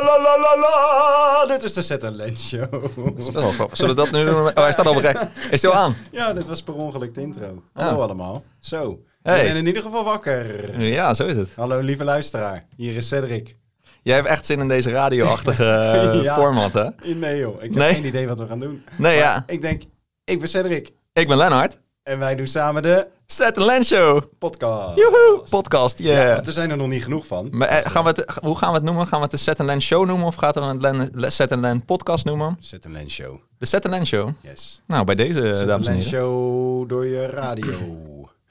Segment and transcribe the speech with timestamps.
[0.00, 1.46] la la la la la.
[1.54, 2.70] Dit is de Set Lens Show.
[2.70, 3.76] Dat is wel grappig.
[3.76, 4.42] Zullen we dat nu doen?
[4.46, 5.16] Oh, hij staat al rij.
[5.50, 5.96] Is hij al aan?
[6.12, 7.62] Ja, dit was per ongeluk de intro.
[7.72, 7.98] Hallo Ah.
[8.02, 8.44] allemaal.
[8.60, 9.40] Zo, Hey.
[9.40, 10.80] ik ben in ieder geval wakker.
[10.80, 11.48] Ja, zo is het.
[11.56, 13.56] Hallo lieve luisteraar, hier is Cedric.
[14.02, 15.64] Jij hebt echt zin in deze radioachtige
[16.22, 16.34] Ja.
[16.34, 16.88] format, hè?
[17.14, 17.94] Nee joh, ik heb Nee.
[17.94, 18.70] geen idee wat we gaan doen.
[18.90, 19.44] Nee, Maar ja.
[19.46, 19.82] Ik denk,
[20.24, 20.92] ik ben Cedric.
[21.12, 21.80] Ik ben Lennart.
[22.02, 24.22] En wij doen samen de Set Land Show.
[24.38, 24.98] podcast.
[24.98, 25.42] Joehoe.
[25.50, 27.48] Podcast, Ja, want er zijn er nog niet genoeg van.
[27.50, 29.06] Maar, eh, gaan we het, hoe gaan we het noemen?
[29.06, 30.80] Gaan we het de Set Land Show noemen of gaat we het
[31.12, 32.56] Len- Set Land Podcast noemen?
[32.60, 33.36] Set Lens Show.
[33.58, 34.28] De Set Land Show.
[34.40, 34.80] Yes.
[34.86, 36.08] Nou, bij deze, Set dames en heren.
[36.08, 37.74] Show door je radio.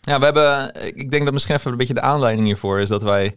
[0.02, 3.04] Ja, we hebben, ik denk dat misschien even een beetje de aanleiding hiervoor is dat
[3.04, 3.34] wij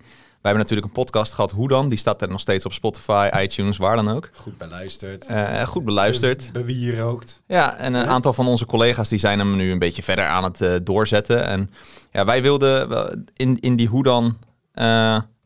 [0.48, 1.88] hebben natuurlijk een podcast gehad, Hoe dan?
[1.88, 4.28] Die staat er nog steeds op Spotify, iTunes, waar dan ook.
[4.32, 5.26] Goed beluisterd.
[5.26, 6.52] Eh, goed beluisterd.
[6.52, 7.42] Bewierookt.
[7.46, 10.44] Ja, en een aantal van onze collega's die zijn hem nu een beetje verder aan
[10.44, 11.44] het eh, doorzetten.
[11.44, 11.70] En
[12.10, 14.38] ja, wij wilden in, in die Hoe dan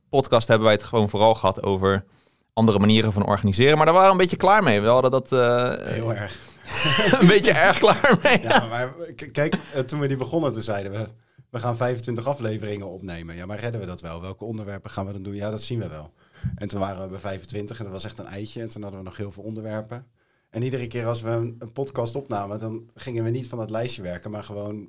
[0.09, 2.05] podcast hebben wij het gewoon vooral gehad over
[2.53, 3.77] andere manieren van organiseren.
[3.77, 4.80] Maar daar waren we een beetje klaar mee.
[4.80, 6.39] We hadden dat Heel erg.
[7.20, 8.41] een beetje erg klaar mee.
[8.41, 8.92] Ja, maar
[9.33, 9.56] kijk,
[9.87, 11.09] toen we die begonnen, toen zeiden we...
[11.53, 13.34] We gaan 25 afleveringen opnemen.
[13.36, 14.20] Ja, maar redden we dat wel?
[14.20, 15.34] Welke onderwerpen gaan we dan doen?
[15.34, 16.12] Ja, dat zien we wel.
[16.55, 18.61] En toen waren we bij 25 en dat was echt een eitje.
[18.61, 20.06] En toen hadden we nog heel veel onderwerpen.
[20.50, 24.03] En iedere keer als we een, podcast opnamen, dan gingen we niet van dat lijstje
[24.03, 24.89] werken, maar gewoon...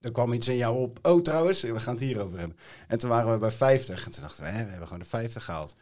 [0.00, 0.98] Er kwam iets in jou op.
[1.02, 2.56] Oh, trouwens, we gaan het hierover hebben.
[2.88, 4.04] En toen waren we bij 50.
[4.04, 5.74] En toen dachten we, hè, we hebben gewoon de 50 gehaald.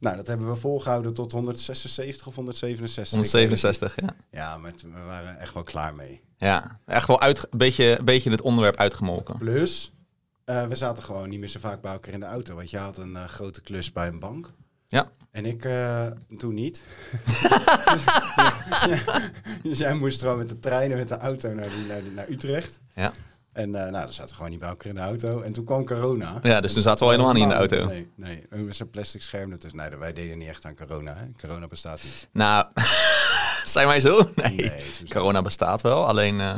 [0.00, 3.18] Nou, dat hebben we volgehouden tot 176 of 167.
[3.18, 3.60] Ik weet het niet.
[3.62, 3.94] 167,
[4.30, 4.38] ja.
[4.40, 6.20] Ja, maar we waren echt wel klaar mee.
[6.36, 9.38] Ja, echt wel uit, een, beetje, een beetje het onderwerp uitgemolken.
[9.38, 9.92] Plus,
[10.44, 12.54] eh, we zaten gewoon niet meer zo vaak bij elkaar in de auto.
[12.54, 14.52] Want je had een eh, grote klus bij een bank.
[14.88, 15.10] Ja.
[15.30, 16.06] En ik eh,
[16.38, 16.84] toen niet.
[19.62, 22.12] dus jij moest gewoon met de trein en met de auto naar, die, naar, die-
[22.12, 22.80] naar Utrecht.
[22.94, 23.12] Ja.
[23.56, 25.40] En eh, nou, dan zaten we gewoon niet bij elkaar in de auto.
[25.40, 26.38] En toen kwam corona.
[26.42, 27.86] Ja, dus toen zaten we al helemaal niet in de auto.
[27.86, 28.72] Nee, nee.
[28.72, 29.80] Zo'n plastic scherm ertussen.
[29.80, 31.14] Nee, wij deden niet echt aan corona.
[31.14, 31.24] Hè?
[31.46, 32.28] Corona bestaat niet.
[32.32, 32.66] Nou,
[33.74, 34.28] zijn wij zo?
[34.34, 34.72] Nee.
[35.08, 36.40] Corona bestaat wel, alleen...
[36.40, 36.54] eh,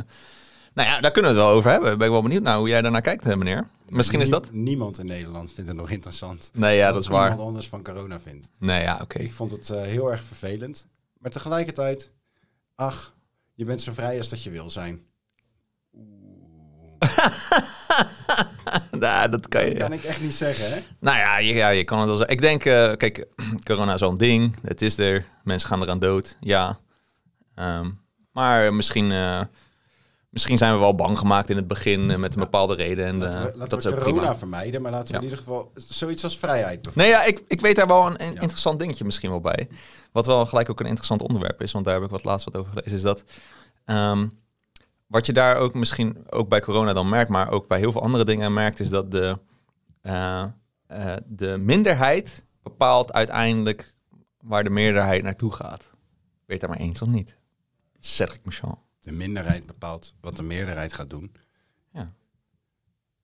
[0.73, 1.97] nou ja, daar kunnen we het wel over hebben.
[1.97, 3.67] Ben ik wel benieuwd naar hoe jij daarnaar kijkt, meneer.
[3.89, 4.51] Misschien is dat...
[4.51, 6.51] Niemand in Nederland vindt het nog interessant.
[6.53, 7.29] Nee, ja, dat is waar.
[7.29, 8.49] iemand anders van corona vindt.
[8.57, 9.19] Nee, ja, oké.
[9.19, 10.87] Ik vond het eh, heel erg vervelend.
[11.17, 12.11] Maar tegelijkertijd,
[12.75, 13.13] ach,
[13.53, 15.07] je bent zo vrij als dat je wil zijn.
[18.91, 19.69] Nou, dat kan je...
[19.69, 20.79] Dat kan ik echt niet zeggen, hè?
[20.99, 22.35] Nou ja, je, ja, je kan het wel zeggen.
[22.35, 23.25] Ik denk, eh, kijk,
[23.67, 24.55] corona is al een ding.
[24.61, 25.25] Het is er.
[25.43, 26.37] Mensen gaan eraan dood.
[26.39, 26.79] Ja.
[27.55, 27.89] Ehm,
[28.31, 29.41] maar misschien, eh,
[30.29, 33.05] misschien zijn we wel bang gemaakt in het begin eh, met een bepaalde reden.
[33.05, 34.35] En Laten we, laten dat we corona prima.
[34.35, 35.17] vermijden, maar laten we Ja.
[35.19, 36.95] in ieder geval zoiets als vrijheid.
[36.95, 38.39] Nee, ja, ik, ik weet daar wel een, een Ja.
[38.41, 39.67] interessant dingetje misschien wel bij.
[40.11, 42.55] Wat wel gelijk ook een interessant onderwerp is, want daar heb ik wat laatst wat
[42.57, 43.23] over gelezen, is dat
[43.85, 44.27] ehm,
[45.09, 48.01] wat je daar ook misschien ook bij corona dan merkt, maar ook bij heel veel
[48.01, 49.39] andere dingen merkt, is dat de,
[50.01, 50.45] eh,
[50.87, 53.93] eh, de minderheid bepaalt uiteindelijk
[54.41, 55.89] waar de meerderheid naartoe gaat.
[56.45, 57.37] Het daar maar eens of niet?
[57.99, 58.75] Cedric Mouchon.
[58.99, 61.31] De minderheid bepaalt wat de meerderheid gaat doen.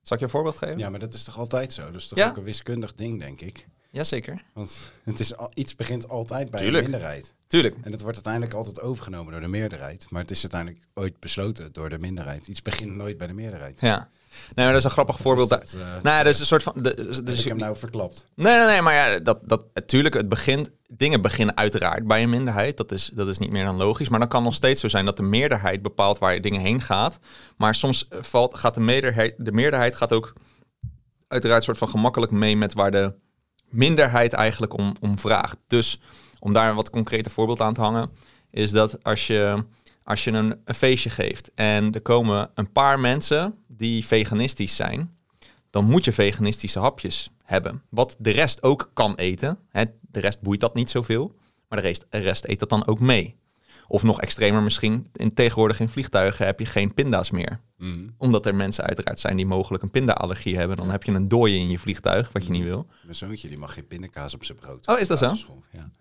[0.02, 0.78] Zal ik je een voorbeeld geven?
[0.78, 1.86] Ja, maar dat is toch altijd zo?
[1.86, 2.28] Dat is toch Ja.
[2.28, 3.68] ook een wiskundig ding, denk ik?
[3.96, 4.44] Jazeker.
[4.54, 6.86] Want het is al, iets begint altijd bij Tuurlijk.
[6.86, 7.34] een minderheid.
[7.48, 7.76] Tuurlijk.
[7.82, 10.08] En het wordt uiteindelijk altijd overgenomen door de meerderheid.
[10.10, 12.48] Maar het is uiteindelijk ooit besloten door de minderheid.
[12.48, 13.82] Iets begint nooit bij de meerderheid.
[13.82, 14.10] Ja.
[14.56, 15.50] Nee, maar dat is een grappig voorbeeld.
[15.50, 16.74] Dat, eh, Nou ja, dat is een soort van...
[16.76, 18.28] De, heb de, ik hem nou verklapt?
[18.36, 22.30] Nee, nee, nee, maar ja, dat, dat, natuurlijk, het begint, dingen beginnen uiteraard bij een
[22.30, 22.78] minderheid.
[22.78, 24.10] Dat is, dat is niet meer dan logisch.
[24.10, 26.82] Maar dan kan nog steeds zo zijn dat de meerderheid bepaalt waar je dingen heen
[26.82, 27.20] gaat.
[27.58, 30.34] Maar soms eh, valt, gaat de meerderheid, de meerderheid gaat ook
[31.28, 33.14] uiteraard soort van gemakkelijk mee met waar de
[33.70, 35.58] minderheid eigenlijk om, om vraagt.
[35.68, 36.00] Dus
[36.40, 38.12] om daar een wat concreter voorbeeld aan te hangen,
[38.52, 39.66] is dat als je,
[40.04, 45.18] als je een, feestje geeft en er komen een paar mensen die veganistisch zijn,
[45.70, 47.84] dan moet je veganistische hapjes hebben.
[47.90, 49.60] Wat de rest ook kan eten.
[49.70, 51.36] Hè, de rest boeit dat niet zoveel,
[51.68, 53.36] maar de rest, de rest eet dat dan ook mee.
[53.88, 57.60] Of nog extremer misschien, in, tegenwoordig in vliegtuigen heb je geen pinda's meer.
[58.18, 60.78] Omdat er mensen uiteraard zijn die mogelijk een pinda-allergie hebben.
[60.78, 62.88] Dan heb je een dooie in je vliegtuig, wat je niet wil.
[63.04, 64.88] Mijn zoontje die mag geen pindakaas op zijn brood.
[64.88, 65.34] Oh, is dat zo?
[65.72, 65.92] Ja.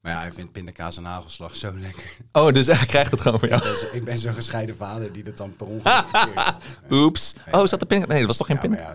[0.00, 2.10] Maar ja, hij vindt pindakaas en hagelslag zo lekker.
[2.32, 3.60] Oh, dus hij krijgt het gewoon van jou.
[3.62, 6.04] Ik ben zo- ik ben zo'n gescheiden vader die dat dan per ongeluk.
[6.90, 7.34] Oeps.
[7.50, 8.06] Oh, is dat de pinda?
[8.06, 8.78] Nee, dat was toch geen Ja, pinda?
[8.78, 8.94] ja,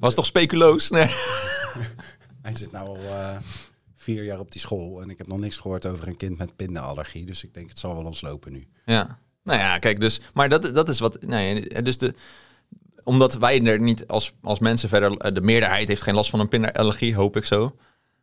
[0.00, 0.90] Was toch speculoos?
[0.90, 1.06] Nee.
[2.42, 3.36] hij zit nou al eh,
[4.04, 6.56] vier jaar op die school en ik heb nog niks gehoord over een kind met
[6.56, 7.26] pindaallergie.
[7.26, 8.66] Dus ik denk het zal wel ons lopen nu.
[8.84, 9.18] Ja.
[9.42, 11.22] Nou ja, kijk, dus, maar dat, dat is wat.
[11.22, 12.14] Nee, dus de,
[13.02, 15.34] omdat wij er niet als, als mensen verder.
[15.34, 17.76] De meerderheid heeft geen last van een pindaallergie, hoop ik zo.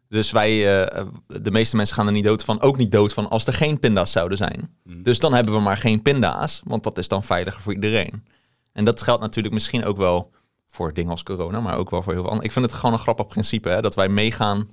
[0.08, 1.06] Dus wij, eh,
[1.42, 3.80] de meeste mensen gaan er niet dood van, ook niet dood van als er geen
[3.80, 4.76] pinda's zouden zijn.
[4.84, 8.26] Dus dan hebben we maar geen pinda's, want dat is dan veiliger voor iedereen.
[8.74, 10.32] En dat geldt natuurlijk misschien ook wel
[10.68, 12.50] voor dingen als corona, maar ook wel voor heel veel anderen.
[12.50, 14.70] Ik vind het gewoon een grappig principe, hè, dat wij meegaan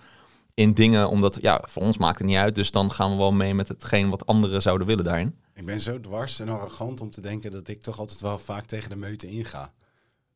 [0.59, 2.55] in dingen, omdat ja, voor ons maakt het niet uit.
[2.55, 5.39] Dus dan gaan we wel mee met hetgeen wat anderen zouden willen daarin.
[5.55, 8.67] Ik ben zo dwars en arrogant om te denken dat ik toch altijd wel vaak
[8.67, 9.73] tegen de meute inga.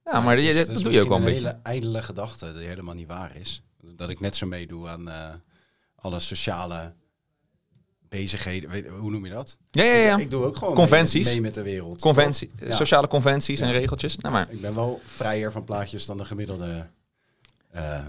[0.04, 1.38] Ja, maar is- dat, is doe je ook wel een beetje.
[1.38, 3.62] hele ijdele gedachte die helemaal niet waar is.
[3.96, 5.28] Dat ik net zo meedoe aan eh,
[5.96, 6.92] alle sociale
[8.08, 8.70] bezigheden.
[8.70, 9.56] Weet, hoe noem je dat?
[9.70, 10.14] Ja, ja, ja.
[10.14, 11.24] Ik, ik doe ook gewoon Conventies.
[11.24, 12.00] Mee, mee met de wereld.
[12.00, 12.74] Conventie, Ja.
[12.76, 14.16] Sociale conventies en regeltjes.
[14.16, 16.86] Nou maar, Ik ben wel vrijer van plaatjes dan de gemiddelde
[17.70, 18.06] eh,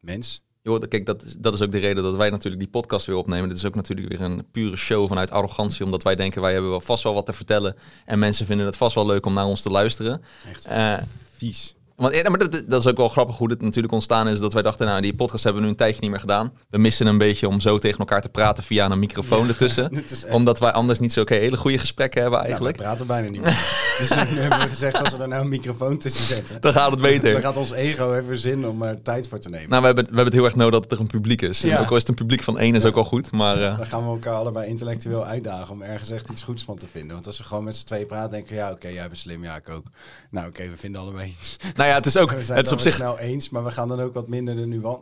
[0.00, 0.42] mens.
[0.68, 3.16] Joh, kijk, dat is, dat is ook de reden dat wij natuurlijk die podcast weer
[3.16, 3.48] opnemen.
[3.48, 5.84] Dit is ook natuurlijk weer een pure show vanuit arrogantie.
[5.84, 7.76] Omdat wij denken, wij hebben wel vast wel wat te vertellen.
[8.04, 10.22] En mensen vinden het vast wel leuk om naar ons te luisteren.
[10.50, 10.94] Echt Eh,
[11.36, 11.74] vies.
[11.98, 14.38] Want ja, maar dat, dat is ook wel grappig hoe dit natuurlijk ontstaan is.
[14.38, 16.52] Dat wij dachten, nou, die podcast hebben we nu een tijdje niet meer gedaan.
[16.70, 19.90] We missen een beetje om zo tegen elkaar te praten via een microfoon ertussen.
[19.94, 22.76] Echt- Omdat wij anders niet zo hele goede gesprekken hebben Ja, we eigenlijk.
[22.78, 23.50] praten bijna niet meer.
[23.98, 26.60] dus nu hebben we gezegd dat we er nou een microfoon tussen zetten.
[26.60, 27.32] Dan gaat het beter.
[27.32, 29.68] Dan gaat ons ego even zin om er tijd voor te nemen.
[29.68, 31.62] Nou, we hebben, we hebben het heel erg nodig dat er een publiek is.
[31.64, 31.78] En.
[31.78, 33.32] Ook al is het een publiek van één, is ook al goed.
[33.32, 36.76] Maar eh, Dan gaan we elkaar allebei intellectueel uitdagen om ergens echt iets goeds van
[36.78, 37.12] te vinden.
[37.14, 39.44] Want als we gewoon met z'n tweeën praten, denken we, ja, oké, jij bent slim,
[39.44, 39.84] ja, ik ook.
[40.30, 41.56] Nou, oké, we vinden allebei iets.
[41.76, 42.94] nou ja, het is ook, We zijn het is op zich...
[42.94, 45.00] snel eens, maar we gaan dan ook wat minder de nuance.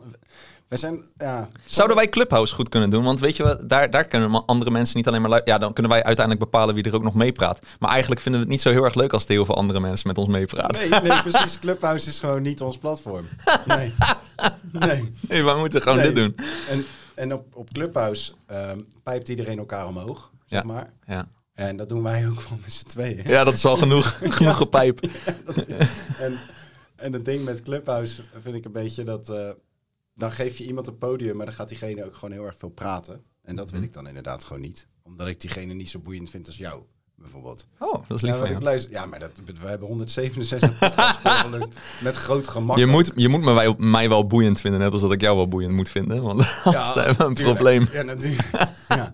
[0.67, 1.49] We zijn, ja...
[1.65, 3.03] Zouden wij Clubhouse goed kunnen doen?
[3.03, 5.41] Want weet je, wat, daar, daar kunnen andere mensen niet alleen maar...
[5.45, 7.59] Ja, dan kunnen wij uiteindelijk bepalen wie er ook nog meepraat.
[7.79, 9.79] Maar eigenlijk vinden we het niet zo heel erg leuk als er heel veel andere
[9.79, 10.89] mensen met ons meepraten.
[10.89, 11.59] Nee, nee, precies.
[11.59, 13.25] Clubhouse is gewoon niet ons platform.
[13.65, 13.93] Nee.
[14.71, 15.13] Nee.
[15.27, 16.05] Nee, wij moeten gewoon Nee.
[16.11, 16.35] dit doen.
[16.69, 16.85] En,
[17.15, 20.65] en op, op Clubhouse ehm, pijpt iedereen elkaar omhoog, zeg Ja.
[20.67, 20.89] maar.
[21.05, 21.27] Ja.
[21.53, 23.21] En dat doen wij ook wel met z'n tweeën.
[23.25, 24.99] ja, dat is al genoeg, genoeg gepijp.
[26.19, 26.37] En,
[26.97, 29.29] en het ding met Clubhouse vind ik een beetje dat...
[29.29, 29.49] eh,
[30.15, 32.69] dan geef je iemand een podium, maar dan gaat diegene ook gewoon heel erg veel
[32.69, 33.23] praten.
[33.43, 33.75] En dat Mhm.
[33.75, 34.87] wil ik dan inderdaad gewoon niet.
[35.03, 36.81] Omdat ik diegene niet zo boeiend vind als jou,
[37.15, 37.67] bijvoorbeeld.
[37.79, 41.21] Oh, dat is lief Ja, van ik luister, ja maar dat, we hebben 167 podcasts
[41.21, 42.77] volgelukt met groot gemak.
[42.77, 45.35] Je moet, je moet me wij, mij wel boeiend vinden, net als dat ik jou
[45.35, 46.21] wel boeiend moet vinden.
[46.21, 47.55] Want anders hebben we een tuurlijk.
[47.57, 47.87] probleem.
[47.91, 48.49] Ja, natuurlijk.
[48.95, 49.13] ja.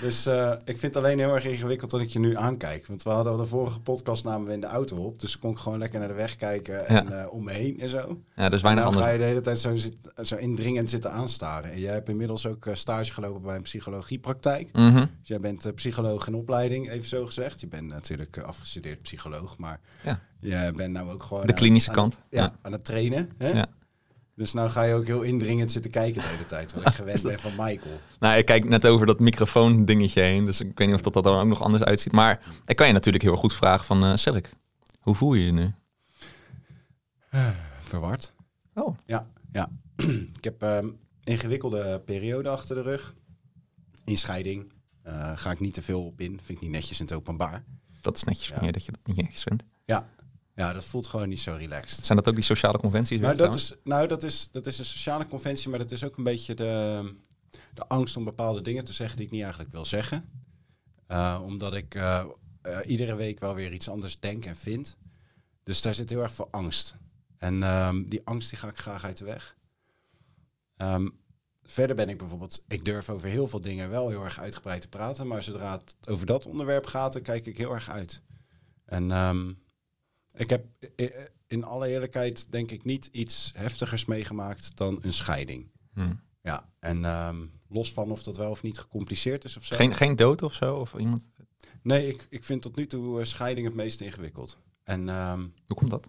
[0.00, 2.86] Dus eh, ik vind het alleen heel erg ingewikkeld dat ik je nu aankijk.
[2.86, 5.20] Want we hadden de vorige podcast namen we in de auto op.
[5.20, 7.88] Dus kon ik gewoon lekker naar de weg kijken en eh, om me heen en
[7.88, 8.20] zo.
[8.36, 9.12] Ja, dus weinig dan ga anders.
[9.12, 11.70] je de hele tijd zo, zit, zo indringend zitten aanstaren.
[11.70, 14.72] En jij hebt inmiddels ook eh, stage gelopen bij een psychologiepraktijk.
[14.72, 14.94] Mhm.
[14.96, 17.60] Dus jij bent psycholoog in opleiding, even zo gezegd.
[17.60, 20.20] Je bent natuurlijk afgestudeerd psycholoog, maar Ja.
[20.38, 21.46] je bent nou ook gewoon...
[21.46, 22.20] De aan- klinische aan kant.
[22.30, 22.52] ja, Ja.
[22.62, 23.30] aan het trainen.
[23.38, 23.48] Hè?
[23.48, 23.66] Ja.
[24.38, 26.72] Dus nou ga je ook heel indringend zitten kijken de hele tijd.
[26.72, 28.00] Wat ik gewend ben van Michael.
[28.18, 30.46] Nou, ik kijk net over dat microfoon dingetje heen.
[30.46, 32.12] Dus ik weet niet of dat, dat dan ook nog anders uitziet.
[32.12, 34.04] Maar ik kan je natuurlijk heel goed vragen van...
[34.04, 34.50] eh Cedric,
[35.00, 35.72] hoe voel je je nu?
[37.80, 38.32] Verward.
[38.74, 39.70] Oh, Ja, ja.
[40.38, 43.14] ik heb een ingewikkelde periode achter de rug.
[44.04, 44.72] In scheiding.
[45.02, 46.40] Eh, ga ik niet te veel op in.
[46.44, 47.64] Vind ik niet netjes in het openbaar.
[48.00, 48.66] dat is netjes van Ja.
[48.66, 49.64] je dat je dat niet netjes vindt.
[49.84, 50.08] Ja.
[50.58, 52.06] Ja, dat voelt gewoon niet zo relaxed.
[52.06, 53.20] Zijn dat ook die sociale conventies?
[53.20, 56.16] Maar dat is, nou, dat is, dat is een sociale conventie, maar dat is ook
[56.16, 57.02] een beetje de,
[57.74, 60.28] de angst om bepaalde dingen te zeggen die ik niet eigenlijk wil zeggen.
[61.06, 62.24] Eh, omdat ik eh,
[62.62, 64.96] eh, iedere week wel weer iets anders denk en vind.
[65.62, 66.94] Dus daar zit heel erg veel angst.
[67.36, 69.56] En ehm, die angst die ga ik graag uit de weg.
[70.76, 71.08] Ehm,
[71.62, 74.88] verder ben ik bijvoorbeeld, ik durf over heel veel dingen wel heel erg uitgebreid te
[74.88, 78.22] praten, maar zodra het over dat onderwerp gaat, dan kijk ik heel erg uit.
[78.84, 79.52] En ehm,
[80.38, 80.66] ik heb
[81.00, 81.10] i-
[81.46, 85.70] in alle eerlijkheid denk ik niet iets heftigers meegemaakt dan een scheiding.
[85.92, 86.14] Hm.
[86.42, 89.76] Ja, en ehm, los van of dat wel of niet gecompliceerd is of zo.
[89.76, 90.76] Geen, geen dood of zo?
[90.76, 91.26] Of iemand?
[91.82, 94.58] Nee, ik, ik vind tot nu toe eh, scheiding het meest ingewikkeld.
[94.84, 96.08] En ehm, Hoe komt dat?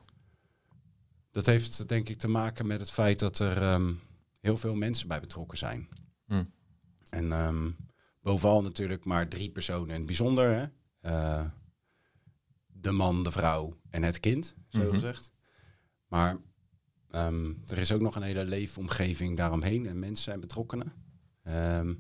[1.32, 3.94] dat heeft denk ik te maken met het feit dat er ehm,
[4.42, 5.90] heel veel mensen bij betrokken zijn.
[6.26, 6.44] Hm.
[7.10, 7.76] En
[8.22, 10.50] bovenal natuurlijk maar drie personen in het bijzonder.
[10.56, 10.66] Hè?
[11.12, 11.46] Eh,
[12.82, 14.90] de man, de vrouw en het kind, zo Mhm.
[14.92, 15.32] gezegd.
[16.08, 16.38] Maar
[17.10, 20.94] ehm, er is ook nog een hele leefomgeving daaromheen en mensen en betrokkenen.
[21.44, 21.94] Ehm,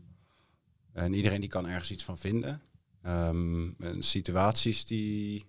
[0.93, 2.61] en iedereen die kan ergens iets van vinden.
[3.01, 5.45] Ehm, en situaties die...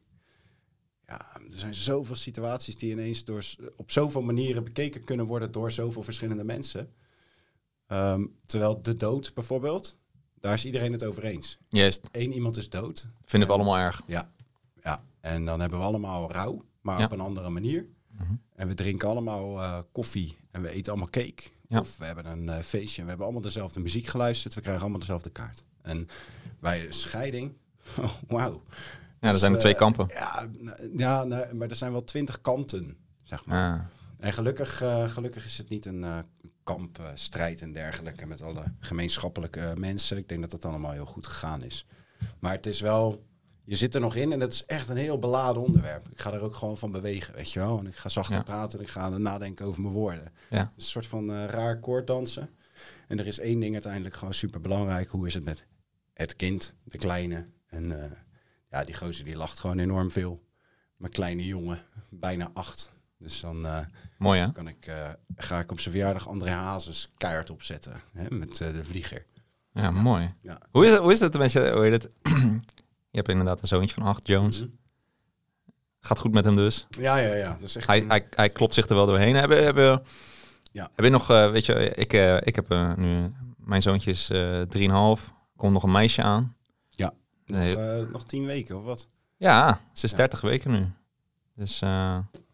[1.06, 3.44] Ja, er zijn zoveel situaties die ineens door,
[3.76, 6.92] op zoveel manieren bekeken kunnen worden door zoveel verschillende mensen.
[8.46, 9.96] Terwijl de dood bijvoorbeeld,
[10.40, 11.58] daar is iedereen het over eens.
[11.68, 13.06] Juist, Eén iemand is dood.
[13.24, 14.02] vinden we allemaal erg.
[14.06, 14.30] Ja.
[15.20, 17.04] En dan hebben we allemaal rouw, maar Ja.
[17.04, 17.86] op een andere manier.
[18.16, 18.34] Mhm.
[18.54, 21.42] En we drinken allemaal eh, koffie en we eten allemaal cake.
[21.66, 21.80] Ja.
[21.80, 24.54] Of we hebben een eh, feestje en we hebben allemaal dezelfde muziek geluisterd.
[24.54, 25.64] We krijgen allemaal dezelfde kaart.
[25.82, 26.08] En
[26.60, 27.52] bij scheiding,
[28.28, 28.62] wauw.
[29.20, 30.06] Ja, er Dus, zijn er twee eh, kampen.
[30.14, 30.48] Ja,
[30.96, 33.72] ja nee, maar er zijn wel twintig kanten, zeg maar.
[33.78, 33.84] Ah.
[34.26, 34.76] En gelukkig,
[35.12, 36.18] gelukkig is het niet een eh
[36.62, 40.16] kampstrijd en dergelijke met alle gemeenschappelijke mensen.
[40.16, 41.86] Ik denk dat dat allemaal heel goed gegaan is.
[42.38, 43.24] Maar het is wel,
[43.70, 46.08] je zit er nog in en het is echt een heel beladen onderwerp.
[46.08, 47.78] Ik ga er ook gewoon van bewegen, weet je wel.
[47.78, 48.42] En ik ga zachter Ja.
[48.42, 50.32] praten en ik ga nadenken over mijn woorden.
[50.50, 50.72] Ja.
[50.76, 52.50] Een soort van eh, raar koorddansen.
[53.08, 55.08] En er is één ding uiteindelijk gewoon super belangrijk.
[55.08, 55.66] Hoe is het met
[56.14, 57.46] het kind, de kleine?
[57.66, 58.10] En eh,
[58.70, 60.42] ja, die gozer die lacht gewoon enorm veel.
[60.96, 62.92] Mijn kleine jongen, bijna acht.
[63.18, 63.78] Dus dan eh,
[64.18, 64.52] Mooi hè?
[64.52, 64.90] kan ik,
[65.36, 68.00] ga ik op zijn verjaardag André Hazes keihard opzetten.
[68.12, 69.26] Hè, met de vlieger.
[69.72, 70.34] Ja, mooi.
[70.42, 70.58] Ja.
[70.70, 72.08] Hoe, is het, hoe is het met je, hoe heet het?
[73.10, 74.60] je hebt inderdaad een zoontje van acht, Jones.
[74.60, 74.68] Mhm.
[76.00, 76.86] Gaat goed met hem dus.
[76.90, 77.52] Ja, ja, ja.
[77.52, 79.34] Dat is echt Hij, een- hij, hij klopt zich er wel doorheen.
[79.34, 80.02] Hebben, hebben,
[80.72, 80.90] Ja.
[80.94, 84.30] heb je nog, eh, weet je, ik, eh, ik heb eh, nu, mijn zoontje is
[84.30, 85.32] eh 3,5.
[85.56, 86.56] Komt nog een meisje aan.
[86.88, 87.12] Ja.
[87.46, 89.08] nog, Nee, nog tien weken of wat?
[89.36, 90.16] ja, ze is Ja.
[90.16, 90.86] 30 weken nu.
[91.54, 91.78] Dus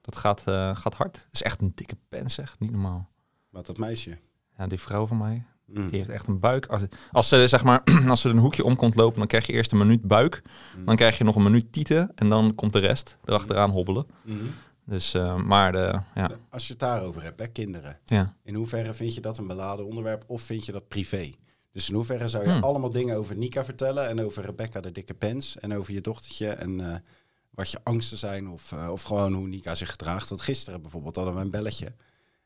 [0.01, 0.41] dat gaat,
[0.79, 1.17] gaat hard.
[1.17, 2.59] Het is echt een dikke pen, zeg.
[2.59, 3.09] Niet normaal.
[3.51, 4.19] Wat dat meisje.
[4.59, 5.89] Ja, die vrouw van mij, Mm.
[5.89, 6.67] die heeft echt een buik.
[6.67, 9.53] Als, als ze zeg maar, als ze een hoekje om komt lopen, dan krijg je
[9.53, 10.43] eerst een minuut buik.
[10.79, 10.85] Mm.
[10.85, 14.07] Dan krijg je nog een minuut tieten en dan komt de rest erachteraan hobbelen.
[14.23, 14.37] Mhm.
[14.85, 17.99] Dus, eh, maar de, ja, Als je het daarover hebt, hè, kinderen.
[18.05, 18.35] ja.
[18.45, 21.35] In hoeverre vind je dat een beladen onderwerp of vind je dat privé?
[21.73, 22.63] Dus in hoeverre zou je Hmm.
[22.63, 26.49] allemaal dingen over Nika vertellen en over Rebecca de dikke pens en over je dochtertje
[26.49, 26.97] en eh,
[27.51, 30.29] wat je angsten zijn of, eh, of gewoon hoe Nika zich gedraagt?
[30.29, 31.93] Want gisteren bijvoorbeeld hadden we een belletje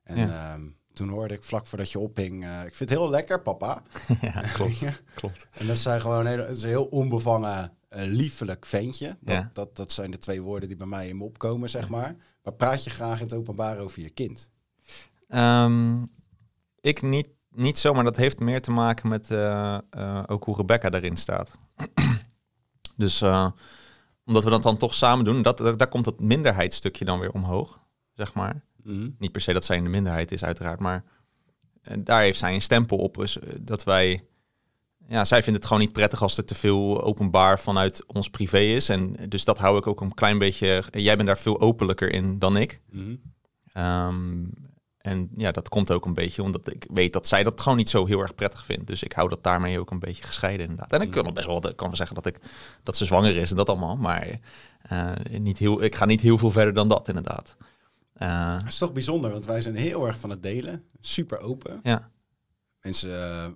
[0.03, 3.41] en ehm, toen hoorde ik vlak voordat je ophing, eh, ik vind het heel lekker
[3.43, 3.83] papa.
[4.21, 4.85] ja klopt.
[5.15, 5.49] Klopt.
[5.51, 9.17] En dat zijn gewoon heel, is een heel onbevangen, eh, liefelijk ventje.
[9.21, 9.51] Dat, Ja.
[9.53, 12.17] dat, dat zijn de twee woorden die bij mij in me opkomen, zeg maar.
[12.43, 14.51] Maar praat je graag in het openbaar over je kind?
[15.29, 16.03] Ehm,
[16.81, 19.79] ik niet, niet zo, maar dat heeft meer te maken met eh,
[20.27, 21.51] ook hoe Rebecca daarin staat.
[22.97, 23.23] dus
[24.25, 27.81] omdat we dat dan toch samen doen, dat- daar komt dat minderheidsstukje dan weer omhoog,
[28.13, 28.63] zeg maar.
[28.85, 29.09] Mhm.
[29.19, 31.05] Niet per se dat zij in de minderheid is, uiteraard, maar
[31.83, 33.15] eh, daar heeft zij een stempel op.
[33.15, 34.25] Dus eh, dat wij.
[35.07, 38.59] Ja, zij vindt het gewoon niet prettig als er te veel openbaar vanuit ons privé
[38.59, 38.89] is.
[38.89, 40.83] En dus dat hou ik ook een klein beetje.
[40.91, 42.81] Jij bent daar veel openlijker in dan ik.
[42.91, 43.15] Mhm.
[43.73, 44.45] Ehm,
[44.99, 47.89] en ja, dat komt ook een beetje omdat ik weet dat zij dat gewoon niet
[47.89, 48.87] zo heel erg prettig vindt.
[48.87, 50.93] Dus ik hou dat daarmee ook een beetje gescheiden inderdaad.
[50.93, 52.39] En ik kan nog best wel kan wel zeggen dat, ik,
[52.83, 53.97] dat ze zwanger is en dat allemaal.
[53.97, 54.41] Maar
[54.83, 57.57] eh, niet heel, ik ga niet heel veel verder dan dat inderdaad.
[58.21, 60.85] Eh, Het is toch bijzonder, want wij zijn heel erg van het delen.
[61.01, 61.81] Super open.
[61.83, 62.11] ja,
[62.81, 63.47] Mensen eh,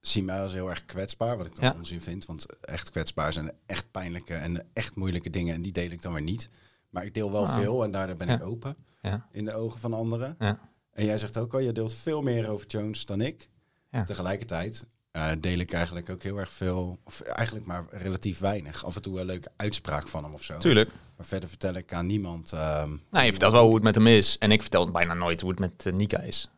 [0.00, 1.74] zien mij als heel erg kwetsbaar, wat ik dan Ja.
[1.74, 2.26] onzin vind.
[2.26, 5.54] Want echt kwetsbaar zijn echt pijnlijke en echt moeilijke dingen.
[5.54, 6.48] En die deel ik dan weer niet.
[6.90, 7.58] Maar ik deel wel Ah.
[7.58, 8.34] veel en daardoor ben Ja.
[8.34, 10.36] ik open ja, in de ogen van anderen.
[10.38, 10.70] ja.
[10.92, 13.48] En jij zegt ook al, je deelt veel meer over Jones dan ik.
[13.90, 14.04] Ja.
[14.04, 18.84] Tegelijkertijd eh, deel ik eigenlijk ook heel erg veel, of eigenlijk maar relatief weinig.
[18.84, 20.56] Af en toe een leuke uitspraak van hem of zo.
[20.56, 20.90] Tuurlijk.
[21.16, 22.52] Maar verder vertel ik aan niemand.
[22.52, 24.38] ehm, Nou, je vertelt wel hoe het met hem is.
[24.38, 26.48] En ik vertel bijna nooit hoe het met eh, Nika is.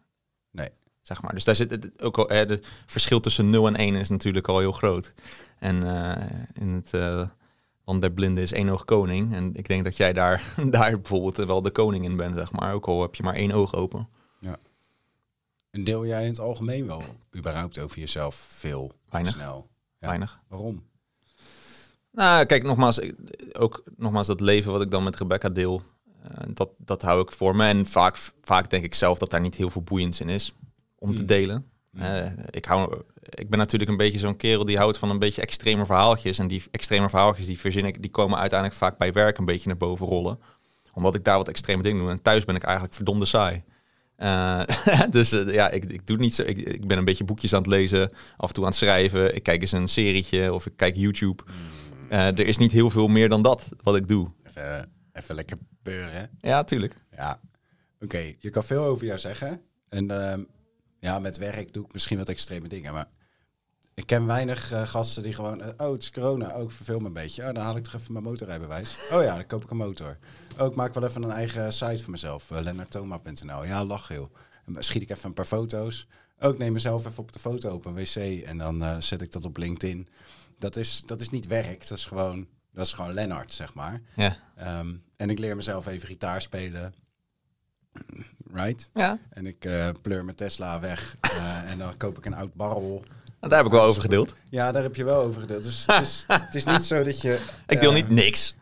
[0.51, 0.69] Nee.
[1.03, 1.35] Zeg maar.
[1.35, 2.29] Dus daar zit het ook al.
[2.31, 5.15] eh, Het verschil tussen 0 en 1 is natuurlijk al heel groot.
[5.59, 6.95] En eh, in het.
[6.95, 7.29] eh
[7.85, 9.35] want der blinde is één oog koning.
[9.35, 12.73] En ik denk dat jij daar, daar bijvoorbeeld wel de koning in bent, zeg maar.
[12.73, 14.09] Ook al heb je maar één oog open.
[15.75, 17.03] En deel jij in het algemeen wel
[17.37, 18.93] überhaupt over jezelf veel?
[19.11, 19.33] Weinig.
[19.33, 19.69] Snel.
[19.99, 20.07] Ja.
[20.07, 20.41] Weinig.
[20.49, 20.83] Waarom?
[22.11, 23.01] Nou, kijk, nogmaals,
[23.53, 25.83] ook nogmaals dat leven wat ik dan met Rebecca deel,
[26.23, 27.67] eh, dat, dat hou ik voor me.
[27.67, 30.55] En vaak, vaak denk ik zelf dat daar niet heel veel boeiends in is
[30.99, 31.27] om te Hmm.
[31.27, 31.71] delen.
[31.91, 32.01] Hmm.
[32.03, 35.43] Eh, ik, hou, ik ben natuurlijk een beetje zo'n kerel die houdt van een beetje
[35.43, 36.39] extreme verhaaltjes.
[36.39, 39.69] En die extreme verhaaltjes die verzin ik, die komen uiteindelijk vaak bij werk een beetje
[39.69, 40.39] naar boven rollen.
[40.93, 42.11] Omdat ik daar wat extreme dingen doe.
[42.11, 43.63] En thuis ben ik eigenlijk verdomde saai.
[44.17, 44.63] Eh,
[45.11, 46.43] dus eh, ja, ik, ik doe het niet zo.
[46.43, 49.35] Ik, ik ben een beetje boekjes aan het lezen, af en toe aan het schrijven.
[49.35, 51.43] Ik kijk eens een serietje of ik kijk YouTube.
[52.09, 54.29] Eh, er is niet heel veel meer dan dat wat ik doe.
[54.47, 56.31] Even, even lekker beuren.
[56.41, 56.95] Ja, tuurlijk.
[57.11, 57.41] Ja.
[58.01, 59.61] Oké, je kan veel over jou zeggen.
[59.89, 60.43] En ehm,
[61.01, 62.93] ja, met werk doe ik misschien wat extreme dingen.
[62.93, 63.09] Maar
[63.95, 65.63] ik ken weinig eh, gasten die gewoon...
[65.63, 66.57] eh, oh, het is corona.
[66.57, 67.43] Oh, ik verveel me een beetje.
[67.43, 68.97] Oh, dan haal ik toch even mijn motorrijbewijs.
[69.13, 70.19] Oh ja, dan koop ik een motor.
[70.59, 72.51] Oh, ik maak wel even een eigen site voor mezelf.
[72.51, 73.65] Uh, lennartthoma.nl.
[73.65, 74.31] Ja, lach heel.
[74.67, 76.07] En dan schiet ik even een paar foto's.
[76.41, 78.15] Oh, ik neem mezelf even op de foto op een wc.
[78.45, 80.09] En dan eh, zet ik dat op LinkedIn.
[80.59, 81.89] Dat is, dat is niet werk.
[81.89, 84.01] Dat is gewoon, dat is gewoon Lennart, zeg maar.
[84.17, 84.37] Ja.
[84.57, 86.95] Ehm, en ik leer mezelf even gitaar spelen.
[88.53, 88.91] Right?
[88.95, 89.19] ja.
[89.31, 91.17] En ik eh, pleur mijn Tesla weg.
[91.21, 93.03] eh, en dan koop ik een oud barrel.
[93.45, 94.37] Nou, daar heb ik wel over gedeeld.
[94.51, 95.63] Ja, daar heb je wel over gedeeld.
[95.63, 97.41] Dus het is, het is niet zo dat je...
[97.67, 98.55] Ik deel eh, niet niks.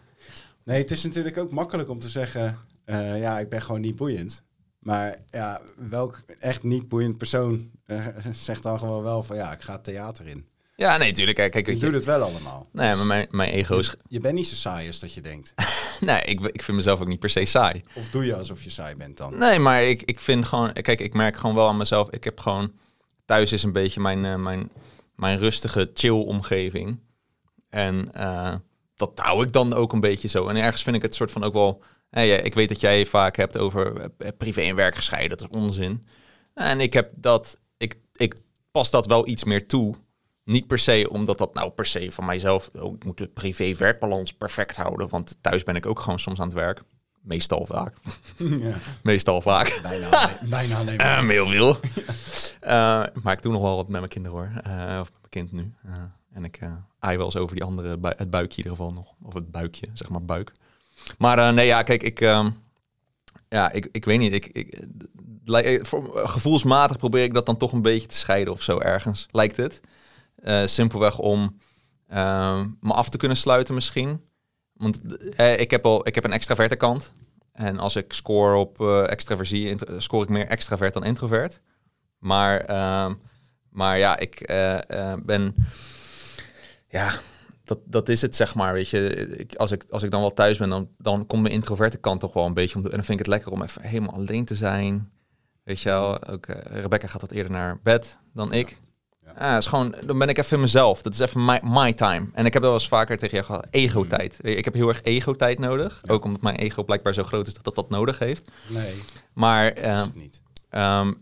[0.65, 2.59] Nee, het is natuurlijk ook makkelijk om te zeggen...
[2.85, 4.43] eh, ja, ik ben gewoon niet boeiend.
[4.79, 9.37] Maar ja, welk echt niet boeiend persoon eh, zegt dan gewoon wel van...
[9.37, 10.47] ja, ik ga het theater in.
[10.77, 11.37] Ja, nee, tuurlijk.
[11.37, 12.69] Kijk, kijk Ik doe het wel allemaal.
[12.73, 13.95] nee, Dus maar mijn, mijn ego is...
[14.09, 15.55] je bent niet zo saai als dat je denkt.
[16.01, 17.85] Nee, ik, ik vind mezelf ook niet per se saai.
[17.95, 19.39] Of doe je alsof je saai bent dan?
[19.39, 20.73] Nee, maar ik, ik vind gewoon...
[20.73, 22.11] Kijk, ik merk gewoon wel aan mezelf...
[22.11, 22.73] Ik heb gewoon...
[23.33, 24.71] Thuis is een beetje mijn, eh, mijn,
[25.17, 26.99] mijn rustige chill-omgeving.
[27.69, 28.55] En eh,
[28.97, 30.49] dat hou ik dan ook een beetje zo.
[30.49, 31.83] En ergens vind ik het soort van ook wel...
[32.11, 35.39] Hey, ik weet dat jij vaak hebt over eh, privé en werk gescheiden.
[35.39, 36.05] Dat is onzin.
[36.55, 37.59] En ik heb dat...
[37.77, 38.39] Ik, ik
[38.71, 39.95] pas dat wel iets meer toe.
[40.45, 42.71] Niet per se omdat dat nou per se van mijzelf...
[42.79, 45.09] Oh, ik moet de privé-werkbalans perfect houden.
[45.09, 46.83] Want thuis ben ik ook gewoon soms aan het werk.
[47.23, 47.95] Meestal vaak.
[48.37, 49.81] ja, Meestal vaak.
[49.83, 50.97] bijna, bijna nee.
[50.97, 51.79] Uh, heel veel.
[52.61, 54.51] Eh, maar ik doe nog wel wat met mijn kinderen hoor.
[54.63, 55.73] Eh, of met mijn kind nu.
[55.85, 55.93] Eh,
[56.33, 56.61] en ik
[56.99, 59.15] aai wel eens over die andere, het buikje in ieder geval nog.
[59.23, 60.53] Of het buikje, zeg maar buik.
[61.19, 62.51] Maar nee, ja, kijk, ik, ehm,
[63.49, 64.33] ja, ik, ik weet niet.
[64.33, 64.81] Ik, ik,
[66.15, 69.81] gevoelsmatig probeer ik dat dan toch een beetje te scheiden of zo ergens, lijkt het.
[70.71, 71.59] Simpelweg om
[72.09, 74.21] ehm, me af te kunnen sluiten misschien.
[74.83, 77.13] Want eh, ik, heb al, ik heb een extraverte kant.
[77.53, 81.61] En als ik score op eh, extraversie, int- score ik meer extravert dan introvert.
[82.19, 83.15] Maar, ehm,
[83.71, 85.55] maar ja, ik eh, eh, ben...
[86.89, 87.13] Ja,
[87.65, 88.73] dat, dat is het, zeg maar.
[88.73, 91.99] Weet je, als, ik, als ik dan wel thuis ben, dan, dan komt mijn introverte
[91.99, 92.85] kant toch wel een beetje om.
[92.85, 95.11] En dan vind ik het lekker om even helemaal alleen te zijn.
[95.65, 98.81] Weet je wel, ook eh, Rebecca gaat wat eerder naar bed dan ik.
[99.39, 99.51] Ja.
[99.51, 99.57] Ja.
[99.57, 101.03] is gewoon, dan ben ik even mezelf.
[101.03, 102.29] Dat is even my, my time.
[102.33, 103.67] En ik heb dat wel eens vaker tegen jou gehad.
[103.71, 104.39] Ego-tijd.
[104.41, 106.01] Ik heb heel erg ego-tijd nodig.
[106.03, 106.13] Ja.
[106.13, 108.51] Ook omdat mijn ego blijkbaar zo groot is dat dat, dat nodig heeft.
[108.69, 110.43] Nee, Maar dat is ehm, het niet.
[110.71, 111.13] Ehm,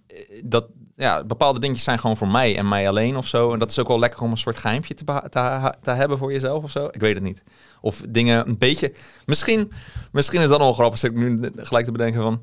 [0.44, 3.52] dat, ja, bepaalde dingetjes zijn gewoon voor mij en mij alleen of zo.
[3.52, 6.32] En dat is ook wel lekker om een soort geheimpje te, te, te hebben voor
[6.32, 6.86] jezelf of zo.
[6.86, 7.42] Ik weet het niet.
[7.80, 8.94] Of dingen een beetje...
[9.26, 9.72] Misschien,
[10.12, 12.42] misschien is dat wel grappig, zit ik nu gelijk te bedenken van...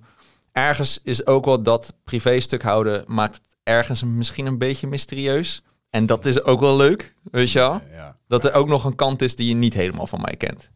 [0.51, 5.61] Ergens is ook wel dat privé-stuk houden maakt het ergens misschien een beetje mysterieus.
[5.89, 7.81] En dat is ook wel leuk, weet je wel?
[7.91, 8.15] Ja.
[8.27, 10.69] Dat er ook nog een kant is die je niet helemaal van mij kent.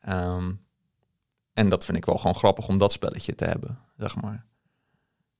[0.00, 0.52] Ehm,
[1.52, 4.44] en dat vind ik wel gewoon grappig om dat spelletje te hebben, zeg maar.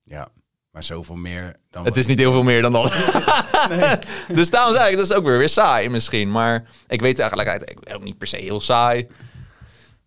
[0.03, 0.27] ja,
[0.71, 1.85] maar zoveel meer dan...
[1.85, 2.91] Het is niet heel veel meer dan dat.
[4.39, 6.31] dus daarom zeg ik, dat is ook weer, weer saai misschien.
[6.31, 9.07] Maar ik weet eigenlijk, ik ben ook niet per se heel saai.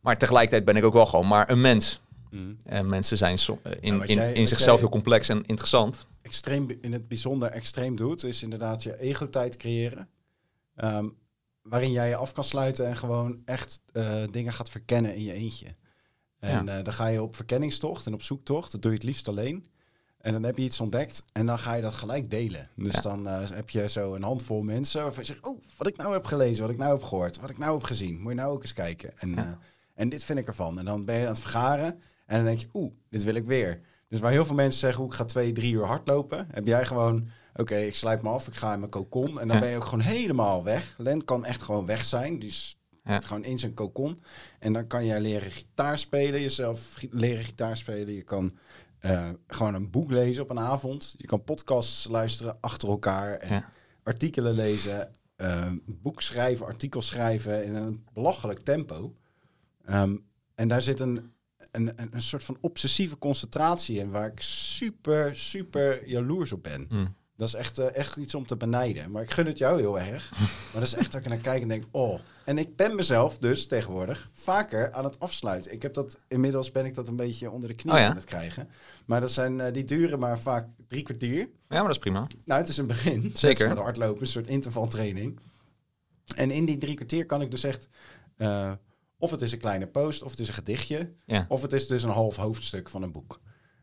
[0.01, 2.01] Maar tegelijkertijd ben ik ook wel gewoon maar een mens.
[2.31, 2.53] Mhm.
[2.65, 6.07] En mensen zijn eh, in, in, jij- in wat zichzelf jij- heel complex en interessant.
[6.33, 10.09] Extreem in het bijzonder extreem doet, is inderdaad je ego-tijd creëren.
[10.75, 11.09] Ehm,
[11.63, 15.33] waarin jij je af kan sluiten en gewoon echt eh, dingen gaat verkennen in je
[15.33, 15.67] eentje.
[16.39, 18.73] En eh, dan ga je op verkenningstocht en op zoektocht.
[18.73, 19.71] Dat doe je het liefst alleen.
[20.19, 22.69] En dan heb je iets ontdekt en dan ga je dat gelijk delen.
[22.77, 23.01] Dus Ja.
[23.01, 25.47] dan eh, heb je zo een handvol mensen waarvan je zegt...
[25.47, 27.85] oh, wat ik nou heb gelezen, wat ik nou heb gehoord, wat ik nou heb
[27.85, 28.21] gezien.
[28.21, 29.19] Moet je nou ook eens kijken.
[29.19, 29.59] En, Ja.
[29.95, 30.79] en dit vind ik ervan.
[30.79, 32.69] En dan ben je aan het vergaren en dan denk je...
[32.73, 33.81] oeh, dit wil ik weer.
[34.13, 35.05] Dus waar heel veel mensen zeggen...
[35.05, 36.47] ik ga twee, drie uur hardlopen...
[36.51, 37.29] heb jij gewoon...
[37.55, 39.41] oké, ik sluit me af, ik ga in mijn kokon...
[39.41, 39.63] en dan Ja.
[39.63, 40.95] ben je ook gewoon helemaal weg.
[40.99, 42.43] Len kan echt gewoon weg zijn.
[43.05, 43.21] Ja.
[43.21, 44.17] gewoon in zijn kokon.
[44.59, 48.15] En dan kan jij leren gitaar spelen, jezelf leren gitaar spelen.
[48.15, 48.59] Je kan
[48.99, 51.15] eh, gewoon een boek lezen op een avond.
[51.17, 53.37] Je kan podcasts luisteren achter elkaar.
[53.37, 53.73] En Ja.
[54.03, 55.11] artikelen lezen.
[55.37, 59.17] eh, boek schrijven, artikels schrijven in een belachelijk tempo.
[59.85, 60.17] Ehm,
[60.55, 61.32] en daar zit een,
[61.73, 64.11] een, een, soort van obsessieve concentratie in...
[64.11, 66.87] waar ik super, super jaloers op ben.
[66.89, 67.15] Mm.
[67.37, 69.11] Dat is echt, eh, echt iets om te benijden.
[69.11, 70.31] Maar ik gun het jou heel erg.
[70.73, 72.21] Maar dat is echt dat ik naar kijk en denk, oh.
[72.45, 75.73] En ik ben mezelf dus tegenwoordig vaker aan het afsluiten.
[75.73, 78.09] Ik heb dat, inmiddels ben ik dat een beetje onder de knie Oh ja?
[78.09, 78.69] aan het krijgen.
[79.05, 81.39] Maar dat zijn, eh, die duren maar vaak drie kwartier.
[81.39, 82.27] Ja, maar dat is prima.
[82.45, 83.31] Nou, het is een begin.
[83.35, 83.69] Zeker.
[83.69, 85.41] Met hardlopen, een soort intervaltraining.
[86.37, 87.89] En in die drie kwartier kan ik dus echt...
[88.37, 88.73] eh,
[89.23, 91.13] of het is een kleine post, of het is een gedichtje...
[91.27, 91.45] Ja.
[91.49, 93.41] of het is dus een half hoofdstuk van een boek.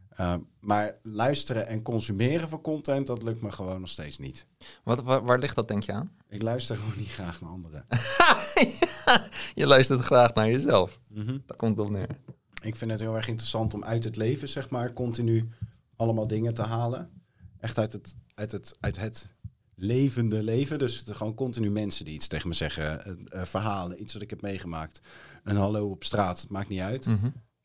[0.10, 4.48] Eh, maar luisteren en consumeren van content, dat lukt me gewoon nog steeds niet.
[4.84, 6.12] Wat, waar, waar ligt dat, denk je aan?
[6.30, 7.86] Ik luister gewoon niet graag naar anderen.
[9.56, 11.00] Je luistert graag naar jezelf.
[11.46, 12.20] Daar komt het op neer.
[12.62, 15.50] Ik vind het heel erg interessant om uit het leven, zeg maar, continu
[15.96, 17.10] allemaal dingen te halen.
[17.60, 19.36] Echt uit het, uit het, uit het
[19.80, 20.80] levende leven.
[20.80, 23.06] Dus gewoon continu mensen die iets tegen me zeggen.
[23.30, 25.00] eh, verhalen, iets wat ik heb meegemaakt.
[25.44, 27.06] Een hallo op straat, maakt niet uit.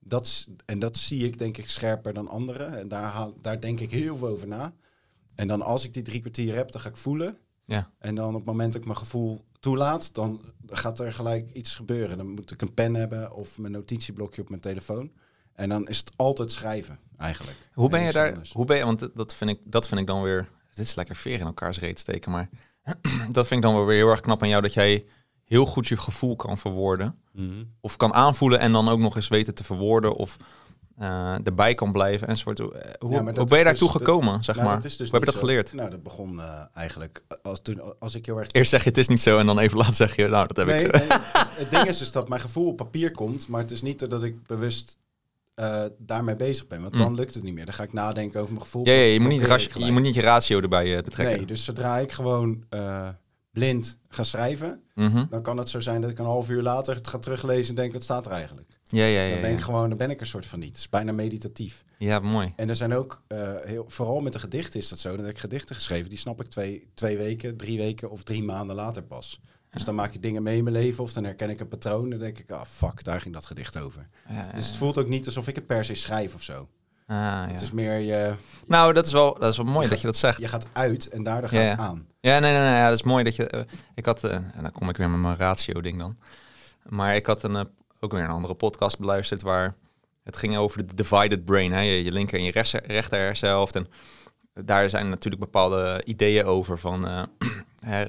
[0.01, 2.79] Dat, is- en dat zie ik denk ik scherper dan anderen.
[2.79, 4.73] En daar, haal, daar denk ik heel veel over na.
[5.35, 7.39] En dan als ik die drie kwartier heb, dan ga ik voelen.
[7.65, 7.91] Ja.
[7.99, 11.75] En dan op het moment dat ik mijn gevoel toelaat, dan gaat er gelijk iets
[11.77, 12.17] gebeuren.
[12.17, 15.13] Dan moet ik een pen hebben of mijn notitieblokje op mijn telefoon.
[15.53, 17.57] En dan is het altijd schrijven, eigenlijk.
[17.73, 18.29] Hoe ben En je daar?
[18.33, 18.53] anders.
[18.53, 18.85] Hoe ben je?
[18.85, 20.49] Want dat vind ik, dat vind ik dan weer.
[20.75, 22.49] Dit is lekker veer in elkaars reet steken, maar
[23.31, 25.05] dat vind ik dan wel weer heel erg knap aan jou dat jij
[25.45, 27.65] heel goed je gevoel kan verwoorden Mhm.
[27.81, 30.37] of kan aanvoelen en dan ook nog eens weten te verwoorden of
[30.99, 32.59] eh, erbij kan blijven enzovoort.
[32.59, 34.81] Hoe, eh, hoe, Ja, hoe ben je daartoe dus de- gekomen, zeg Nou, maar?
[34.83, 35.41] dus hoe heb je dat zo.
[35.41, 35.73] geleerd?
[35.73, 38.99] Nou, dat begon eh, eigenlijk als, toen, als ik heel erg Eerst zeg je het
[38.99, 40.99] is niet zo en dan even later zeg je nou dat heb nee, ik zo.
[40.99, 41.19] nee,
[41.63, 44.23] het ding is dus dat mijn gevoel op papier komt, maar het is niet dat
[44.25, 44.99] ik bewust
[45.55, 46.81] eh, daarmee bezig ben.
[46.83, 47.15] Want dan Mm.
[47.17, 47.65] lukt het niet meer.
[47.65, 48.87] Dan ga ik nadenken over mijn gevoel.
[48.87, 49.93] Ja, ja, je, moet niet je gelijk.
[49.93, 51.37] moet niet je ratio erbij eh, betrekken.
[51.37, 53.09] Nee, dus zodra ik gewoon eh,
[53.51, 55.25] blind ga schrijven, Mhm.
[55.31, 57.75] dan kan het zo zijn dat ik een half uur later het ga teruglezen en
[57.83, 58.79] denk, wat staat er eigenlijk?
[58.85, 59.33] Ja, ja, ja.
[59.33, 60.69] dan ben ik gewoon, dan ben ik er soort van niet.
[60.69, 61.85] Het is bijna meditatief.
[61.99, 62.53] Ja, mooi.
[62.57, 63.23] En er zijn ook,
[63.65, 65.17] heel, vooral met de gedichten is dat zo.
[65.17, 68.43] Dan heb ik gedichten geschreven, die snap ik twee, twee weken, drie weken of drie
[68.43, 69.41] maanden later pas.
[69.75, 72.11] Dus dan maak ik dingen mee in mijn leven of dan herken ik een patroon.
[72.11, 74.09] Dan denk ik, ah fuck, daar ging dat gedicht over.
[74.29, 76.69] Ja, Dus het voelt ook niet alsof ik het per se schrijf of zo.
[77.07, 77.47] ah, ja.
[77.51, 78.35] Het is meer, je,
[78.67, 80.39] Nou, dat is wel, dat is wel mooi dat je dat zegt.
[80.39, 81.77] je gaat uit en daardoor ga je ja.
[81.77, 82.07] aan.
[82.21, 82.71] Ja, nee, nee, nee.
[82.71, 83.47] Ja, dat is mooi dat je.
[83.49, 83.61] eh,
[83.95, 86.17] ik had, eh, en dan kom ik weer met mijn ratio-ding dan.
[86.83, 87.65] Maar ik had een, eh,
[88.01, 89.75] ook weer een andere podcast beluisterd waar
[90.23, 91.73] het ging over de divided brain.
[91.73, 91.81] Hè?
[91.81, 93.75] Je, je linker en je rechter hersenhelft.
[93.77, 93.87] En
[94.55, 97.29] daar zijn natuurlijk bepaalde ideeën over van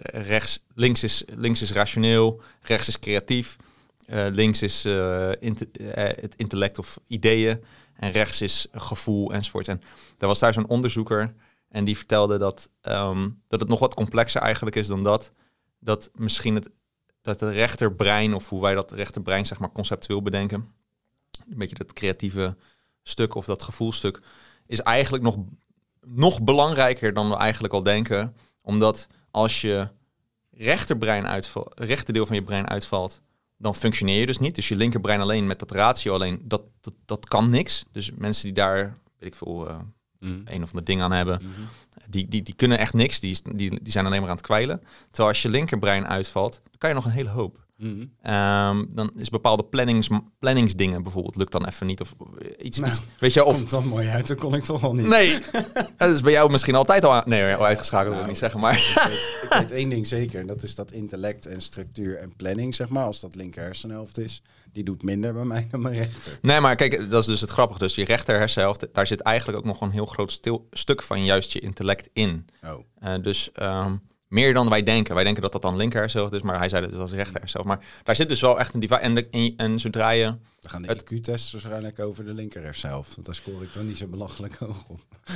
[0.04, 3.58] rechts, links, is, links is rationeel, rechts is creatief,
[4.06, 7.64] eh, links is eh, eh, het intellect of ideeën
[7.96, 9.68] en rechts is gevoel enzovoort.
[9.68, 9.82] En
[10.18, 11.34] er was daar zo'n onderzoeker
[11.70, 15.32] en die vertelde dat, ehm, dat het nog wat complexer eigenlijk is dan dat.
[15.80, 16.70] Dat misschien het,
[17.22, 20.74] dat het rechterbrein, of hoe wij dat rechterbrein zeg maar conceptueel bedenken,
[21.50, 22.58] een beetje dat creatieve
[23.04, 24.22] stuk of dat gevoelstuk,
[24.68, 25.38] is eigenlijk nog,
[26.06, 28.36] nog belangrijker dan we eigenlijk al denken.
[28.62, 29.88] Omdat als je
[30.52, 33.22] rechterbrein uitvalt, rechterdeel van je brein uitvalt,
[33.58, 34.56] dan functioneer je dus niet.
[34.56, 37.86] Dus je linkerbrein alleen met dat ratio alleen, dat, dat, dat kan niks.
[37.92, 39.80] Dus mensen die daar, weet ik veel, eh,
[40.20, 41.42] een of ander ding aan hebben,
[42.10, 43.20] die, die, die kunnen echt niks.
[43.20, 44.82] Die, die, die zijn alleen maar aan het kwijlen.
[45.06, 47.65] Terwijl als je linkerbrein uitvalt, dan kan je nog een hele hoop.
[47.78, 48.06] Mhm.
[48.22, 50.10] Ehm, dan is bepaalde plannings,
[50.40, 52.02] planningsdingen bijvoorbeeld, lukt dan even niet.
[52.02, 52.14] Of
[52.62, 54.94] iets, Nou, iets weet je, of Komt dan mooi uit, dat kon ik toch al
[54.94, 55.08] niet.
[55.08, 55.40] Nee,
[55.98, 58.60] dat is bij jou misschien altijd al, nee, al uitgeschakeld, wil ik Nou, niet zeggen.
[58.60, 62.18] Maar Ik weet, ik weet één ding zeker, en dat is dat intellect en structuur
[62.18, 65.82] en planning, zeg maar, als dat linker hersenhelft is, die doet minder bij mij dan
[65.82, 66.40] mijn rechter.
[66.42, 67.80] nee, maar kijk, dat is dus het grappige.
[67.80, 71.26] Dus je rechter hersenhelft, daar zit eigenlijk ook nog een heel groot stil, stuk van
[71.26, 72.46] juist je intellect in.
[72.64, 73.96] Oh, Eh, dus ehm,
[74.36, 75.16] meer dan wij denken.
[75.16, 77.40] Wij denken dat dat dan linker hersenhelft is, maar hij zei dat het als rechter
[77.40, 77.78] hersenhelft.
[77.78, 79.00] Maar daar zit dus wel echt een divide.
[79.00, 80.24] En, de- en, en zodra je...
[80.60, 83.98] dan gaan de IQ-tests waarschijnlijk over de linker hersenhelft, want daar scoor ik dan niet
[83.98, 85.00] zo belachelijk hoog op.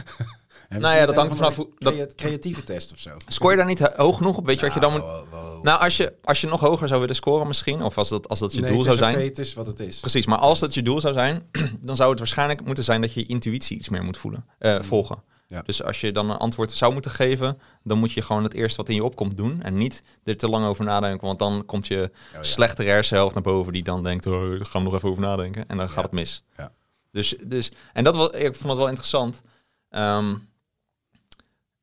[0.69, 3.09] Nou ja, dat hangt vanaf hoe- dat- creatieve test of zo.
[3.27, 4.45] Scoor je daar niet ho- hoog genoeg op?
[4.45, 5.01] Weet je wat je dan moet...
[5.01, 8.09] Nou, wel- Nou, als je, als je nog hoger zou willen scoren misschien, of als
[8.09, 9.15] dat, als dat je Nee, doel zou zijn...
[9.15, 9.99] oké, het is wat het is.
[9.99, 11.49] Precies, maar als dat je doel zou zijn,
[11.81, 14.81] dan zou het waarschijnlijk moeten zijn dat je je intuïtie iets meer moet voelen, eh,
[14.81, 15.23] volgen.
[15.51, 15.61] Ja.
[15.61, 18.77] Dus als je dan een antwoord zou moeten geven, dan moet je gewoon het eerste
[18.77, 21.87] wat in je opkomt doen en niet er te lang over nadenken, want dan komt
[21.87, 22.43] je Oh, ja.
[22.43, 25.67] slechtere hersenhelft naar boven die dan denkt, oh, daar gaan we nog even over nadenken
[25.67, 26.43] en dan gaat het mis.
[26.57, 26.71] Ja.
[27.11, 29.41] Dus, dus, en dat was, ik vond het wel interessant.
[29.89, 30.35] Ehm,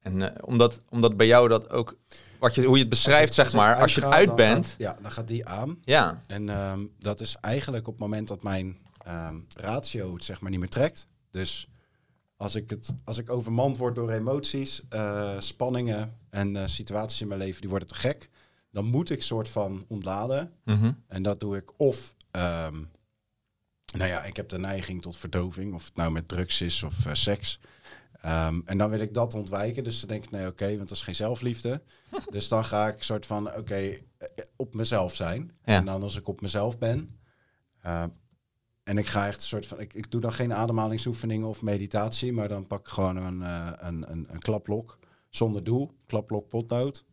[0.00, 1.96] en eh, omdat, omdat bij jou dat ook,
[2.38, 4.96] wat je, hoe je het beschrijft, zeg maar, als je het uit bent, gaat- ja,
[5.02, 5.78] dan gaat die aan.
[5.84, 10.40] ja, En ehm, dat is eigenlijk op het moment dat mijn ehm, ratio het zeg
[10.40, 11.06] maar niet meer trekt.
[11.30, 11.68] Dus
[12.36, 17.28] als ik, het, als ik overmand word door emoties, eh, spanningen en eh, situaties in
[17.28, 18.30] mijn leven die worden te gek,
[18.70, 20.52] dan moet ik soort van ontladen.
[20.64, 22.82] mhm, En dat doe ik of, ehm,
[23.96, 27.06] nou ja, ik heb de neiging tot verdoving, of het nou met drugs is of
[27.06, 27.60] eh, seks.
[28.20, 29.84] Ehm, en dan wil ik dat ontwijken.
[29.84, 31.82] Dus dan denk ik, nee, oké, want dat is geen zelfliefde.
[32.30, 33.98] dus dan ga ik soort van, oké,
[34.56, 35.52] op mezelf zijn.
[35.64, 35.76] Ja.
[35.76, 37.18] En dan als ik op mezelf ben.
[38.86, 42.32] En ik ga echt een soort van, ik, ik doe dan geen ademhalingsoefeningen of meditatie,
[42.32, 44.98] maar dan pak ik gewoon een, eh, een, een, een klaplok
[45.30, 47.04] zonder doel, klaplok potlood.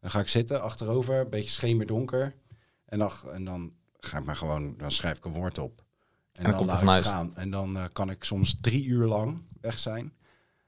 [0.00, 2.34] Dan ga ik zitten, achterover, een beetje schemerdonker.
[2.84, 5.78] En dan, en dan ga ik maar gewoon, dan schrijf ik een woord op.
[6.32, 7.34] En, dan dan, komt laat ik gaan.
[7.34, 10.12] En dan eh, kan ik soms drie uur lang weg zijn.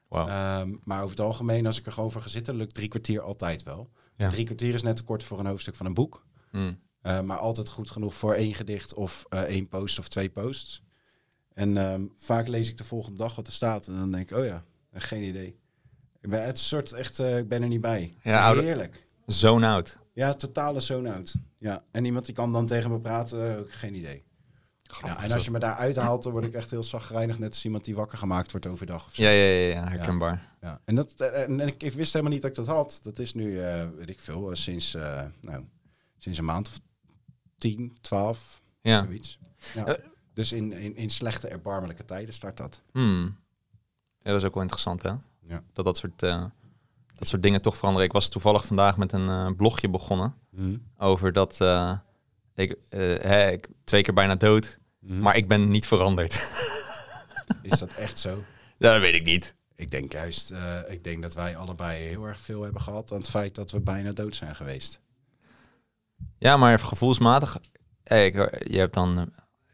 [0.09, 3.21] Ehm, maar over het algemeen, als ik er gewoon voor ga zitten, lukt drie kwartier
[3.21, 3.89] altijd wel.
[4.15, 4.29] Ja.
[4.29, 6.25] Drie kwartier is net te kort voor een hoofdstuk van een boek.
[6.51, 6.79] Mm.
[7.05, 10.81] Eh, maar altijd goed genoeg voor één gedicht of eh, één post of twee posts.
[11.53, 13.87] En ehm, vaak lees ik de volgende dag wat er staat.
[13.87, 14.63] En dan denk ik, oh ja,
[14.93, 15.59] geen idee.
[16.21, 18.13] Ik ben, het soort echt, eh, ik ben er niet bij.
[18.23, 19.07] Ja, oude- Heerlijk.
[19.25, 19.97] Zone out.
[20.13, 21.33] Ja, totale zone-out.
[21.57, 24.23] Ja, en iemand die kan dan tegen me praten, ook geen idee.
[25.03, 27.39] Ja, en als je me daar uithaalt, dan word ik echt heel zagrijnig.
[27.39, 29.05] Net als iemand die wakker gemaakt wordt overdag.
[29.05, 29.23] Of zo.
[29.23, 30.55] Ja, ja, ja, ja, herkenbaar.
[30.61, 30.81] Ja.
[30.85, 32.99] En, dat, en ik, ik wist helemaal niet dat ik dat had.
[33.03, 33.59] Dat is nu,
[33.97, 34.93] weet ik veel, sinds,
[35.41, 35.63] nou,
[36.17, 36.79] sinds een maand of
[37.57, 39.03] tien, twaalf, Ja.
[39.03, 39.39] zoiets.
[39.73, 39.85] Ja.
[39.85, 40.05] Eh.
[40.33, 42.81] dus in, in, in slechte, erbarmelijke tijden start dat.
[42.91, 43.37] Hmm.
[44.19, 45.09] Ja, dat is ook wel interessant, hè?
[45.47, 45.63] Ja.
[45.73, 46.45] Dat dat soort, eh,
[47.15, 48.07] dat soort dingen toch veranderen.
[48.07, 50.35] Ik was toevallig vandaag met een eh, blogje begonnen
[50.97, 51.53] over dat
[52.55, 56.33] ik, hè, ik twee keer bijna dood, maar ik ben niet veranderd.
[57.61, 58.43] Is dat echt zo?
[58.77, 59.55] Ja, dat weet ik niet.
[59.75, 60.53] Ik denk juist,
[60.87, 63.79] ik denk dat wij allebei heel erg veel hebben gehad aan het feit dat we
[63.79, 65.01] bijna dood zijn geweest.
[66.37, 67.57] Ja, maar gevoelsmatig,
[68.03, 68.33] eh, ik,
[68.67, 69.25] je hebt dan eh,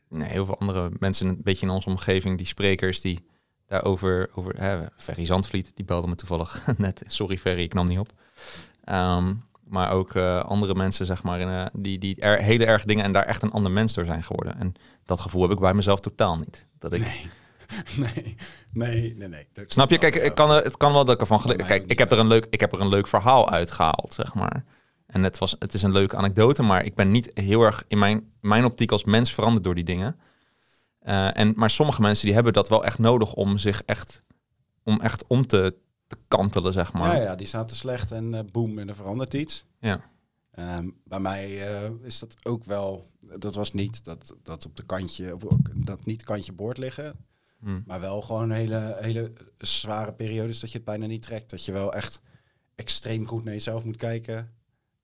[0.10, 3.30] nee, heel veel andere mensen een beetje in onze omgeving, die sprekers die
[3.68, 7.04] daarover, over, hè, Ferry Zandvliet, die belde me toevallig net.
[7.08, 8.12] Sorry Ferry, ik nam niet op.
[8.84, 13.04] Ehm, maar ook eh, andere mensen, zeg maar, in, die, die er, hele erg dingen
[13.04, 14.60] en daar echt een ander mens door zijn geworden.
[14.60, 14.74] En
[15.06, 16.68] dat gevoel heb ik bij mezelf totaal niet.
[16.80, 17.30] Dat ik,
[17.98, 18.36] Nee.
[18.74, 19.98] Nee, nee, nee, Snap je?
[19.98, 21.66] Kijk, ik kan er, het kan wel dat ik ervan geleerd.
[21.66, 24.64] Kijk, ik heb, er een leuk, ik heb er een leuk verhaal uitgehaald, zeg maar.
[25.12, 28.00] En het, was, het is een leuke anekdote, maar ik ben niet heel erg in
[28.00, 30.20] mijn, mijn optiek als mens veranderd door die dingen.
[31.00, 34.22] Eh, en, maar sommige mensen die hebben dat wel echt nodig om zich echt
[34.84, 35.76] om, echt om te,
[36.08, 37.16] te kantelen, zeg maar.
[37.16, 39.66] Ja, ja, die zaten slecht en eh boem, en er verandert iets.
[39.80, 40.02] Ja.
[40.52, 44.86] Ehm, bij mij eh, is dat ook wel, dat was niet dat, dat op de
[44.86, 47.16] kantje, op, dat niet kantje boord liggen,
[47.60, 47.80] Hm.
[47.86, 51.50] maar wel gewoon hele, hele zware periodes dat je het bijna niet trekt.
[51.50, 52.22] Dat je wel echt
[52.76, 54.52] extreem goed naar jezelf moet kijken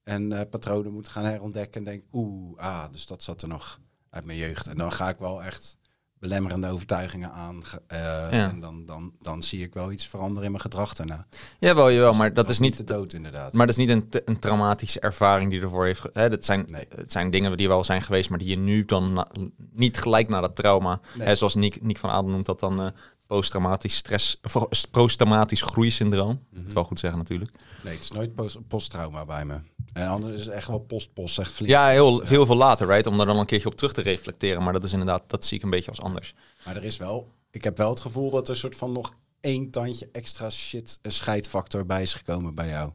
[0.08, 3.80] en eh, patronen moet gaan herontdekken en denk, oeh, ah, dus dat zat er nog
[4.10, 4.66] uit mijn jeugd.
[4.66, 5.76] En dan ga ik wel echt
[6.18, 10.62] belemmerende overtuigingen aan eh, en dan, dan, dan zie ik wel iets veranderen in mijn
[10.62, 11.26] gedrag daarna.
[11.58, 13.52] Jawel, jawel, maar dat is niet de dood inderdaad.
[13.52, 16.02] Maar dat is niet een, een traumatische ervaring die ervoor heeft.
[16.12, 16.86] Hè, dat zijn, Nee.
[16.94, 19.30] Het zijn dingen die wel zijn geweest, maar die je nu dan na-
[19.72, 21.00] niet gelijk na dat trauma.
[21.16, 21.26] Nee.
[21.26, 22.86] Hè, zoals Nick, Nick van Adel noemt dat dan eh
[23.28, 24.38] posttraumatisch stress.
[24.42, 26.46] Of eh, posttraumatisch groeisyndroom.
[26.50, 26.62] Mhm.
[26.64, 27.50] Dat wel goed zeggen natuurlijk.
[27.84, 29.58] Nee, het is nooit post- posttrauma bij me.
[29.92, 31.70] En anders is het echt wel post-post, flink.
[31.70, 33.06] Ja, heel, post, veel veel later, right?
[33.06, 34.62] Om daar dan een keertje op terug te reflecteren.
[34.62, 36.34] Maar dat is inderdaad, dat zie ik een beetje als anders.
[36.64, 39.12] Maar er is wel, ik heb wel het gevoel dat er een soort van nog
[39.40, 42.90] één tandje extra shit, een scheidfactor bij is gekomen bij jou.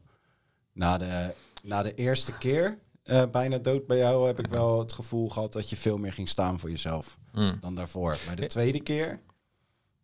[0.72, 4.92] Na de, na de eerste keer eh, bijna dood bij jou heb ik wel het
[4.92, 7.56] gevoel gehad dat je veel meer ging staan voor jezelf Mm.
[7.60, 8.16] dan daarvoor.
[8.26, 9.20] Bij de tweede keer...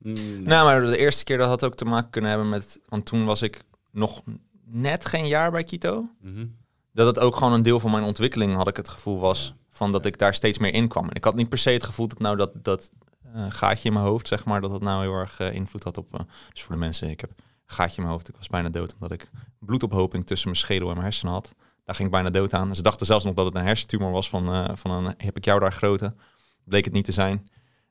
[0.02, 0.38] mm, nee.
[0.38, 2.80] Nou, maar de eerste keer dat had ook te maken kunnen hebben met...
[2.88, 4.22] Want toen was ik nog
[4.64, 6.08] net geen jaar bij Kito.
[6.20, 6.46] Mhm.
[6.92, 9.92] dat het ook gewoon een deel van mijn ontwikkeling, had ik het gevoel, was van
[9.92, 11.08] dat ik daar steeds meer in kwam.
[11.08, 12.90] En ik had niet per se het gevoel dat nou dat, dat
[13.34, 15.98] eh, gaatje in mijn hoofd, zeg maar, dat dat nou heel erg eh, invloed had
[15.98, 16.14] op.
[16.14, 16.20] eh,
[16.52, 18.28] dus voor de mensen, ik heb een gaatje in mijn hoofd.
[18.28, 21.54] Ik was bijna dood omdat ik bloedophoping tussen mijn schedel en mijn hersenen had.
[21.84, 22.74] Daar ging ik bijna dood aan.
[22.74, 25.60] Ze dachten zelfs nog dat het een hersentumor was van, van een heb ik jou
[25.60, 26.14] daar grote.
[26.64, 27.48] Bleek het niet te zijn.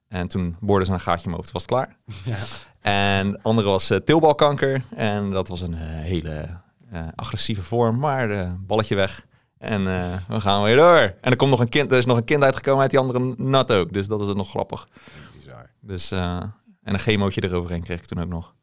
[0.10, 1.96] En toen boorden ze een gaatje in mijn hoofd, was het klaar.
[2.34, 2.38] Ja.
[2.80, 4.82] En de andere was eh, teelbalkanker.
[4.96, 9.26] En dat was een eh, hele eh, agressieve vorm, maar eh, balletje weg.
[9.58, 9.84] En
[10.28, 10.98] we gaan weer door.
[10.98, 13.34] En er, komt nog een kind, er is nog een kind uitgekomen uit die andere
[13.38, 13.94] nat ook.
[13.94, 14.88] Dus dat is het nog grappig.
[15.36, 15.70] Bizar.
[15.80, 18.54] Dus, en een chemootje eroverheen kreeg ik toen ook nog.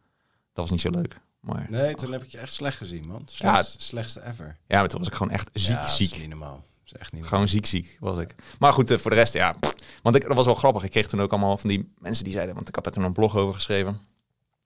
[0.53, 1.21] Dat was niet zo leuk.
[1.41, 3.23] Maar Nee, toen heb ik je echt slecht gezien, man.
[3.27, 4.57] Slechtst, slechtste ever.
[4.67, 6.29] ja, maar toen was ik gewoon echt ziek, ja, ziek.
[6.29, 6.65] normaal.
[6.87, 8.35] Dat is echt niet Gewoon ziek, ziek was ik.
[8.59, 9.55] Maar goed, eh, voor de rest, ja.
[10.03, 10.85] Want ik, dat was wel grappig.
[10.85, 12.55] Ik kreeg toen ook allemaal van die mensen die zeiden...
[12.55, 14.01] Want ik had daar toen een blog over geschreven.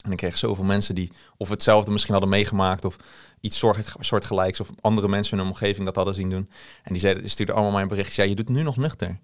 [0.04, 2.84] En ik kreeg zoveel mensen die of hetzelfde misschien hadden meegemaakt...
[2.84, 2.96] of
[3.40, 4.60] iets soort, soortgelijks...
[4.60, 6.50] of andere mensen in hun omgeving dat hadden zien doen.
[6.82, 8.16] En die, zeiden, stuurden allemaal mijn berichtjes...
[8.16, 9.18] ja, je doet nu nog nuchter.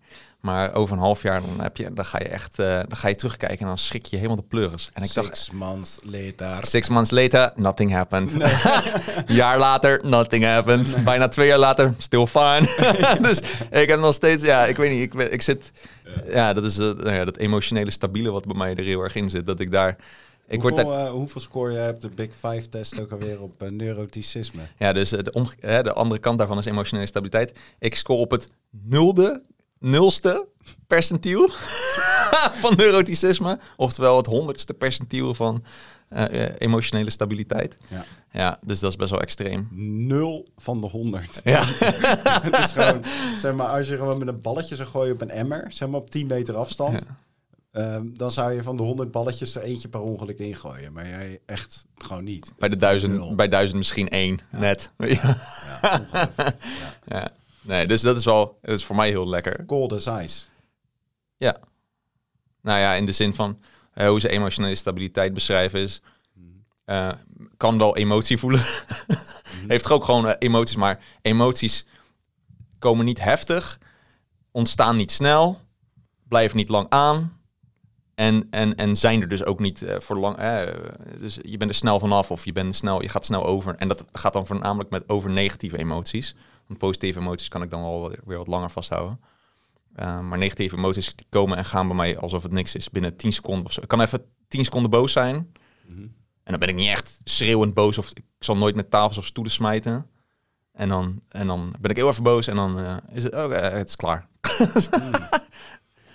[0.47, 3.09] Maar over een half jaar dan, heb je, dan ga je echt eh, dan ga
[3.09, 3.59] je terugkijken...
[3.59, 4.91] en dan schrik je helemaal de pleuris.
[4.93, 6.67] En ik dacht, Six months later.
[6.67, 8.33] Six months later, nothing happened.
[9.27, 11.05] jaar later, nothing happened.
[11.05, 12.69] Bijna twee jaar later, still fine.
[13.29, 15.71] dus ik heb nog steeds, ja, ik weet niet, ik, ben- ik zit,
[16.29, 19.15] ja, dat is eh, nou ja, dat emotionele stabiele wat bij mij er heel erg
[19.15, 19.47] in zit.
[19.47, 19.97] Dat ik daar,
[20.49, 23.41] ik word hoeveel, daar, eh, hoeveel score je hebt de Big Five test ook alweer
[23.43, 24.63] op neuroticisme?
[24.79, 27.59] ja, dus de, omge- de andere kant daarvan is emotionele stabiliteit.
[27.79, 29.43] Ik score op het nulde,
[29.79, 30.47] nulste
[30.87, 31.51] percentiel
[32.63, 33.59] van neuroticisme.
[33.77, 35.65] Oftewel het honderdste percentiel van
[36.09, 37.77] eh, eh, emotionele stabiliteit.
[37.89, 38.05] Ja.
[38.33, 39.69] Ja, dus dat is best wel extreem.
[40.07, 41.41] Nul van de honderd.
[41.45, 41.63] Ja.
[42.49, 43.05] het is gewoon,
[43.39, 46.01] zeg maar, als je gewoon met een balletje zou gooien op een emmer, zeg maar
[46.01, 47.07] op 10 meter afstand,
[47.73, 50.93] ehm, dan zou je van de 100 balletjes er eentje per ongeluk ingooien.
[50.93, 52.53] Maar jij echt gewoon niet.
[52.59, 53.35] Bij de duizend, Nul.
[53.35, 54.93] bij duizend misschien één, net.
[54.97, 55.37] Ja.
[57.07, 57.33] Ja.
[57.67, 59.65] Nee, dus dat is wel, dat is voor mij heel lekker.
[59.67, 60.45] Cold as ice.
[61.37, 61.57] Ja.
[62.63, 63.61] Nou ja, in de zin van
[63.93, 66.01] eh, hoe ze emotionele stabiliteit beschrijven is,
[66.85, 67.13] eh,
[67.57, 68.61] kan wel emotie voelen.
[69.69, 71.87] Heeft toch ook gewoon eh, emoties, maar emoties
[72.79, 73.79] komen niet heftig,
[74.51, 75.61] ontstaan niet snel,
[76.29, 77.41] blijven niet lang aan.
[78.15, 80.37] En, en, en zijn er dus ook niet voor lang.
[80.37, 80.63] eh,
[81.19, 83.75] dus je bent er snel vanaf of je, bent snel, je gaat snel over.
[83.75, 86.35] En dat gaat dan voornamelijk met over negatieve emoties.
[86.67, 89.21] Want positieve emoties kan ik dan wel weer wat langer vasthouden.
[89.97, 92.91] Uh, maar negatieve emoties die komen en gaan bij mij alsof het niks is.
[92.91, 93.81] Binnen 10 seconden of zo.
[93.81, 95.53] Ik kan even 10 seconden boos zijn.
[95.87, 96.01] Mhm.
[96.43, 97.99] En dan ben ik niet echt schreeuwend boos.
[97.99, 100.11] Of ik zal nooit met tafels of stoelen smijten.
[100.73, 102.47] En dan, en dan ben ik heel even boos.
[102.47, 104.29] En dan eh, is het, oh, eh, het is klaar.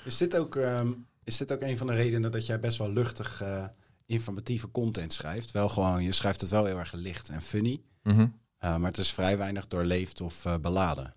[0.05, 0.91] Is dit, ook, ehm,
[1.23, 3.65] is dit ook een van de redenen dat jij best wel luchtig eh,
[4.05, 5.51] informatieve content schrijft?
[5.51, 7.81] Wel gewoon, je schrijft het wel heel erg licht en funny.
[8.03, 8.27] Mhm.
[8.61, 11.13] Eh, maar het is vrij weinig doorleefd of eh, beladen.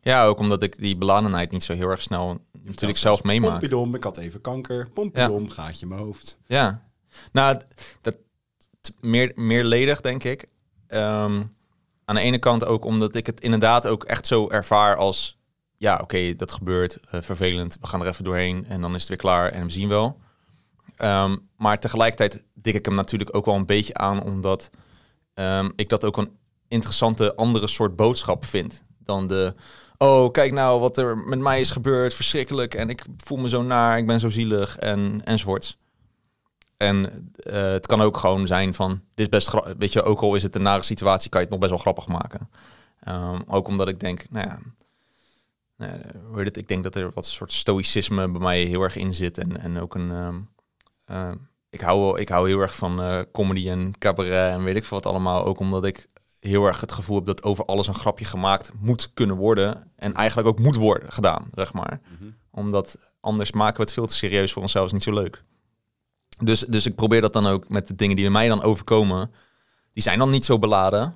[0.00, 3.50] Ja, ook omdat ik die beladenheid niet zo heel erg snel natuurlijk zelf meemaak.
[3.50, 4.88] Pompidom, ik had even kanker.
[4.90, 6.38] Pompidom, gaatje in mijn hoofd.
[6.46, 6.82] Ja,
[7.32, 7.60] nou,
[8.00, 8.18] dat
[9.00, 10.48] meer, meerledig denk ik.
[10.86, 11.42] Ehm,
[12.04, 15.38] aan de ene kant ook omdat ik het inderdaad ook echt zo ervaar als...
[15.76, 17.00] Ja, oké, dat gebeurt.
[17.10, 17.76] eh, vervelend.
[17.80, 20.20] We gaan er even doorheen en dan is het weer klaar en we zien wel.
[20.96, 24.22] Ehm, maar tegelijkertijd dik ik hem natuurlijk ook wel een beetje aan...
[24.22, 24.70] omdat
[25.34, 26.36] ehm, ik dat ook een
[26.68, 28.84] interessante andere soort boodschap vind...
[28.98, 29.54] dan de...
[29.98, 32.14] Oh, kijk nou wat er met mij is gebeurd.
[32.14, 32.74] Verschrikkelijk.
[32.74, 33.98] En ik voel me zo naar.
[33.98, 34.76] Ik ben zo zielig.
[34.76, 35.78] En, enzovoorts.
[36.78, 40.34] En eh, het kan ook gewoon zijn van, dit is best weet je, ook al
[40.34, 42.50] is het een nare situatie, kan je het nog best wel grappig maken.
[43.00, 44.58] Ehm, ook omdat ik denk, nou ja,
[46.34, 46.56] heet het?
[46.56, 49.78] ik denk dat er wat soort stoïcisme bij mij heel erg in zit en, en
[49.78, 50.40] ook een, ehm,
[51.04, 51.30] eh,
[51.70, 55.00] ik hou ik hou heel erg van eh, comedy en cabaret en weet ik veel
[55.00, 56.06] wat allemaal, ook omdat ik
[56.40, 60.14] heel erg het gevoel heb dat over alles een grapje gemaakt moet kunnen worden en
[60.14, 62.00] eigenlijk ook moet worden gedaan, zeg maar
[62.50, 64.86] omdat anders maken we het veel te serieus voor onszelf.
[64.86, 65.42] is niet zo leuk.
[66.44, 69.32] Dus, dus ik probeer dat dan ook met de dingen die bij mij dan overkomen.
[69.92, 71.14] Die zijn dan niet zo beladen.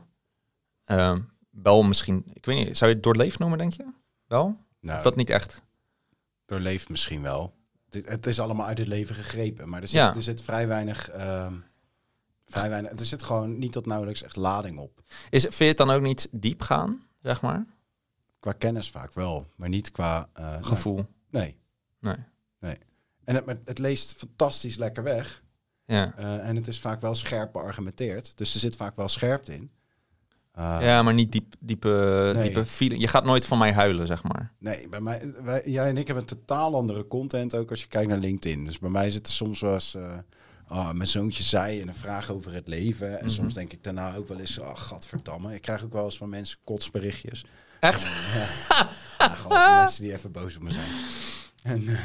[0.85, 3.87] Ehm, wel misschien, ik weet niet, zou je het doorleefd noemen, denk je?
[4.27, 4.57] Wel?
[4.81, 5.63] Nou, Of dat niet echt?
[6.47, 7.55] doorleeft misschien wel.
[7.91, 10.15] Het is allemaal uit het leven gegrepen, maar er zit, Ja.
[10.15, 11.09] er zit vrij weinig...
[11.09, 11.55] ehm,
[12.53, 12.93] vrij weinig...
[12.93, 15.03] Er zit gewoon niet tot nauwelijks echt lading op.
[15.31, 17.67] Is, vind je het dan ook niet diep gaan, zeg maar?
[18.41, 20.29] Qua kennis vaak wel, maar niet qua...
[20.33, 21.07] eh, nou, Gevoel.
[21.31, 21.57] nee.
[22.01, 22.77] Nee.
[23.25, 25.43] En het, het leest fantastisch lekker weg.
[25.85, 26.15] Ja.
[26.17, 28.37] eh, en het is vaak wel scherp beargumenteerd.
[28.37, 29.71] Dus er zit vaak wel scherpte in.
[30.53, 32.43] Eh, ja, maar niet diep, diepe, Nee.
[32.43, 33.01] diepe feeling.
[33.01, 34.53] Je gaat nooit van mij huilen, zeg maar.
[34.59, 38.09] Nee, bij mij, wij, jij en ik hebben totaal andere content ook als je kijkt
[38.09, 38.65] naar LinkedIn.
[38.65, 39.97] Dus bij mij zit er soms wel eens,
[40.73, 43.19] ah, mijn zoontje zei en een vraag over het leven.
[43.19, 43.35] En Mhm.
[43.35, 45.55] soms denk ik daarna ook wel eens, oh, gadverdamme.
[45.55, 47.45] Ik krijg ook wel eens van mensen kotsberichtjes.
[47.81, 48.03] Echt?
[48.03, 48.89] Ja,
[49.49, 50.91] Ja, mensen die even boos op me zijn.
[51.63, 52.05] En eh,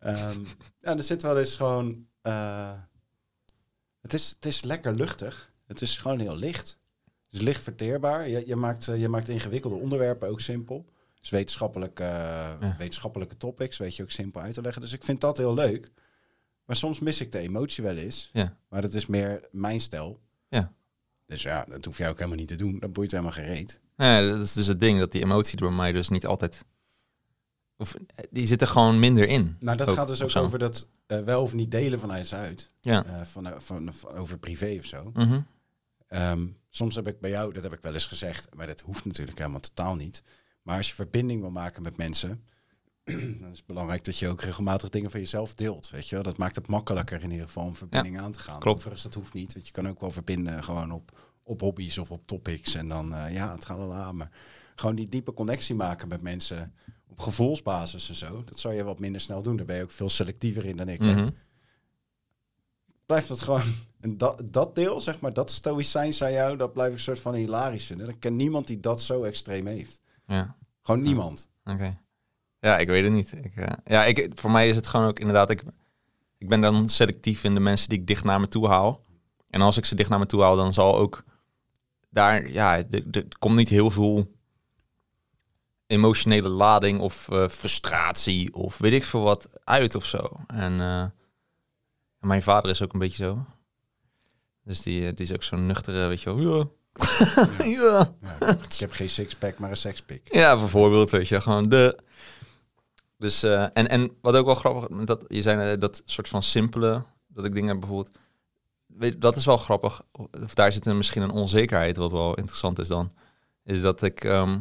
[0.00, 0.40] ehm,
[0.80, 2.72] ja, er zit wel eens gewoon, eh,
[4.00, 5.52] het, is, het is lekker luchtig.
[5.66, 6.78] Het is gewoon heel licht.
[7.22, 8.28] Het is licht verteerbaar.
[8.28, 10.86] Je, je, maakt, eh, je maakt ingewikkelde onderwerpen ook simpel.
[11.20, 14.82] Dus wetenschappelijk, eh, wetenschappelijke topics weet je ook simpel uit te leggen.
[14.82, 15.90] Dus ik vind dat heel leuk.
[16.70, 18.30] Maar soms mis ik de emotie wel eens.
[18.32, 18.56] Ja.
[18.68, 20.20] Maar dat is meer mijn stijl.
[20.48, 20.72] Ja.
[21.26, 22.78] Dus ja, dat hoef jij ook helemaal niet te doen.
[22.78, 23.80] Dat boeit helemaal geen reet.
[23.96, 26.64] Nee, dat is dus het ding, dat die emotie door mij dus niet altijd...
[27.76, 29.56] Of, eh, die zit er gewoon minder in.
[29.60, 32.34] Nou, dat Ook, gaat dus ook over dat eh, wel of niet delen van huis
[32.34, 32.72] uit.
[32.80, 33.04] Ja.
[33.04, 35.10] Eh, van, van, van, over privé of zo.
[35.14, 35.40] Mhm.
[36.06, 39.04] Ehm, soms heb ik bij jou, dat heb ik wel eens gezegd, maar dat hoeft
[39.04, 40.22] natuurlijk helemaal totaal niet.
[40.62, 42.44] Maar als je verbinding wil maken met mensen,
[43.40, 45.90] dan is het belangrijk dat je ook regelmatig dingen van jezelf deelt.
[45.90, 46.20] Weet je?
[46.22, 48.58] Dat maakt het makkelijker in ieder geval om verbinding aan te gaan.
[48.60, 48.76] klopt.
[48.76, 49.52] Overigens, dat hoeft niet.
[49.54, 52.74] Want je kan ook wel verbinden gewoon op, op hobby's of op topics.
[52.74, 54.16] En dan, eh, ja, het gaat al aan.
[54.16, 54.30] Maar
[54.74, 56.74] gewoon die diepe connectie maken met mensen
[57.06, 58.44] op gevoelsbasis en zo.
[58.44, 59.56] Dat zou je wat minder snel doen.
[59.56, 61.00] Daar ben je ook veel selectiever in dan ik.
[61.00, 61.12] hè.
[61.14, 61.30] Mhm.
[63.06, 63.62] Blijft dat gewoon...
[64.00, 67.20] En dat, dat deel, zeg maar, dat stoïcijns aan jou, dat blijf ik een soort
[67.20, 68.08] van hilarisch vinden.
[68.08, 70.02] Ik ken niemand die dat zo extreem heeft.
[70.26, 71.48] Ja, Gewoon niemand.
[71.64, 71.98] oké.
[72.60, 73.32] Ja, ik weet het niet.
[73.44, 75.50] Ik, eh, ja, ik, voor mij is het gewoon ook inderdaad...
[75.50, 75.62] Ik,
[76.38, 79.00] ik ben dan selectief in de mensen die ik dicht naar me toe haal.
[79.48, 81.24] En als ik ze dicht naar me toe haal, dan zal ook
[82.10, 82.48] daar...
[82.50, 84.30] Ja, er- komt niet heel veel
[85.86, 90.28] emotionele lading of eh, frustratie of weet ik veel wat uit of zo.
[90.46, 91.04] En eh,
[92.18, 93.44] mijn vader is ook een beetje zo.
[94.64, 96.38] Dus die, die is ook zo'n nuchtere, weet je wel.
[96.40, 96.68] Ja.
[97.64, 98.14] ja.
[98.40, 100.34] Ja, ik heb geen sixpack, maar een sexpick.
[100.34, 101.98] Ja, bijvoorbeeld, weet je, gewoon de.
[103.20, 106.42] Dus, eh, en, en wat ook wel grappig, dat je zei eh, dat soort van
[106.42, 108.18] simpele, dat ik dingen bijvoorbeeld,
[108.86, 110.02] weet, dat is wel grappig,
[110.44, 113.12] of daar zit er misschien een onzekerheid, wat wel interessant is dan,
[113.64, 114.58] is dat ik, ehm,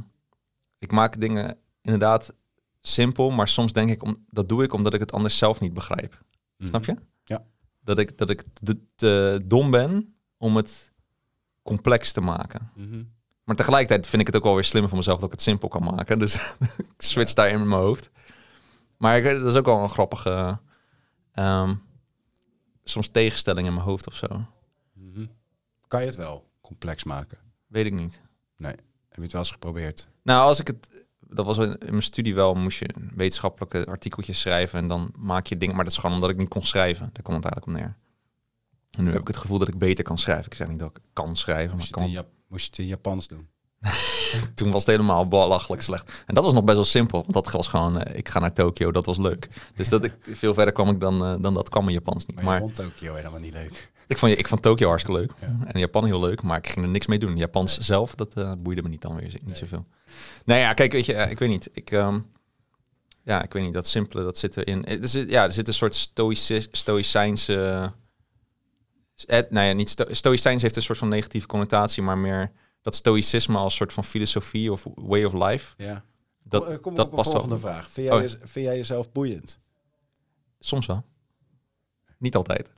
[0.78, 2.34] ik maak dingen inderdaad
[2.82, 5.74] simpel, maar soms denk ik, om, dat doe ik omdat ik het anders zelf niet
[5.74, 6.22] begrijp.
[6.64, 6.96] Snap je?
[7.24, 7.46] Ja.
[7.80, 10.92] Dat ik, dat ik te, te dom ben om het
[11.62, 12.72] complex te maken.
[12.76, 13.04] Mhm.
[13.44, 15.68] Maar tegelijkertijd vind ik het ook wel weer slim van mezelf dat ik het simpel
[15.68, 16.20] kan maken.
[16.20, 16.36] Dus
[16.98, 18.12] ik switch daar in mijn hoofd.
[19.00, 20.60] Maar ik, dat is ook wel een grappige...
[21.32, 21.76] ehm,
[22.84, 24.46] soms tegenstelling in mijn hoofd of zo.
[24.94, 25.26] Mhm.
[25.88, 27.38] Kan je het wel complex maken?
[27.68, 28.22] Weet ik niet.
[28.58, 28.78] Heb
[29.18, 30.10] je het wel eens geprobeerd?
[30.24, 31.06] Nou, als ik het...
[31.20, 35.58] Dat was in mijn studie wel, moest je wetenschappelijke artikeltjes schrijven en dan maak je
[35.58, 35.76] dingen.
[35.76, 37.10] Maar dat is gewoon omdat ik niet kon schrijven.
[37.14, 37.98] Daar komt het eigenlijk om neer.
[38.92, 40.46] En nu heb ik het gevoel dat ik beter kan schrijven.
[40.46, 42.32] Ik zeg niet dat ik kan schrijven, maar Moest ik je, het in kan.
[42.48, 43.50] Moest je het in Japans doen?
[44.56, 46.24] Toen was het helemaal belachelijk slecht.
[46.26, 47.22] En dat was nog best wel simpel.
[47.22, 49.48] Want dat was gewoon, eh, ik ga naar Tokio, dat was leuk.
[49.76, 52.36] Dus dat ik, veel verder kwam ik dan, eh, dan dat kwam in Japans niet.
[52.36, 53.92] Maar, Maar vond Tokio helemaal niet leuk.
[54.08, 55.32] ik, vond, ik vond Tokio hartstikke leuk.
[55.42, 55.58] Ja.
[55.66, 57.38] En Japan heel leuk, maar ik ging er niks mee doen.
[57.38, 59.56] Japans zelf, dat eh, boeide me niet dan weer niet Nee.
[59.56, 59.86] zoveel.
[60.46, 61.70] Nou ja, kijk, weet je, ik weet niet.
[61.74, 62.20] Ik, ehm,
[63.24, 64.86] ja, ik weet niet, dat simpele, dat zit erin.
[64.86, 67.92] Er zit, ja, er zit een soort stoïci- stoïcijnse...
[69.28, 72.52] eh, nou ja, niet sto, stoïcijns heeft een soort van negatieve connotatie, maar meer
[72.82, 76.04] dat stoïcisme als soort van filosofie of way of life, Ja.
[76.44, 77.72] dat, kom, kom dat op een past volgende wel.
[77.72, 77.90] vraag.
[77.90, 78.22] Vind jij, Oh.
[78.22, 79.60] je- vind jij jezelf boeiend?
[80.60, 81.04] Soms wel.
[82.18, 82.70] Niet altijd.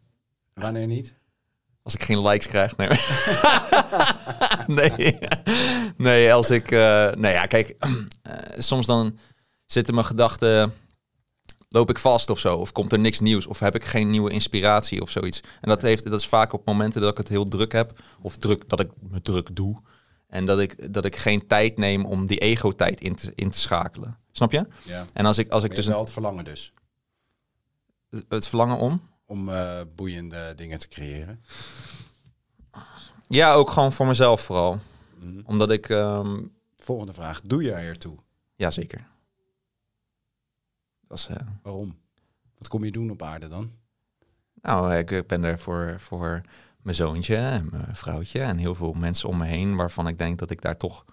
[0.54, 1.20] Wanneer niet?
[1.84, 2.90] Als ik geen likes krijg, nee.
[4.98, 5.18] nee.
[5.98, 6.72] nee, als ik...
[6.72, 7.70] eh nee, ja, kijk.
[8.22, 9.18] eh, soms dan
[9.66, 10.74] zitten mijn gedachten...
[11.74, 12.56] Loop ik vast of zo?
[12.56, 13.46] Of komt er niks nieuws?
[13.48, 15.40] Of heb ik geen nieuwe inspiratie of zoiets?
[15.62, 18.00] En dat, heeft, dat is vaak op momenten dat ik het heel druk heb.
[18.22, 19.78] Of druk, dat ik me druk doe.
[20.28, 23.60] En dat ik, dat ik geen tijd neem om die ego-tijd in te, in te
[23.60, 24.18] schakelen.
[24.32, 24.68] Snap je?
[24.84, 25.06] Ja.
[25.14, 26.74] En als ik, als ik dus wel het verlangen dus.
[28.30, 29.02] het verlangen om...
[29.26, 31.44] Om eh, boeiende dingen te creëren.
[33.28, 34.80] Ja, ook gewoon voor mezelf vooral.
[35.20, 35.42] Mhm.
[35.46, 35.90] Omdat ik...
[35.90, 36.40] ehm,
[36.78, 37.42] Volgende vraag.
[37.42, 38.18] Doe je ertoe?
[38.56, 38.72] Ja,
[41.14, 41.98] is, eh, Waarom?
[42.58, 43.72] Wat kom je doen op aarde dan?
[44.62, 46.42] nou, ik, ik ben er voor, voor
[46.82, 50.40] mijn zoontje en mijn vrouwtje en heel veel mensen om me heen waarvan ik denk
[50.40, 51.06] dat ik daar toch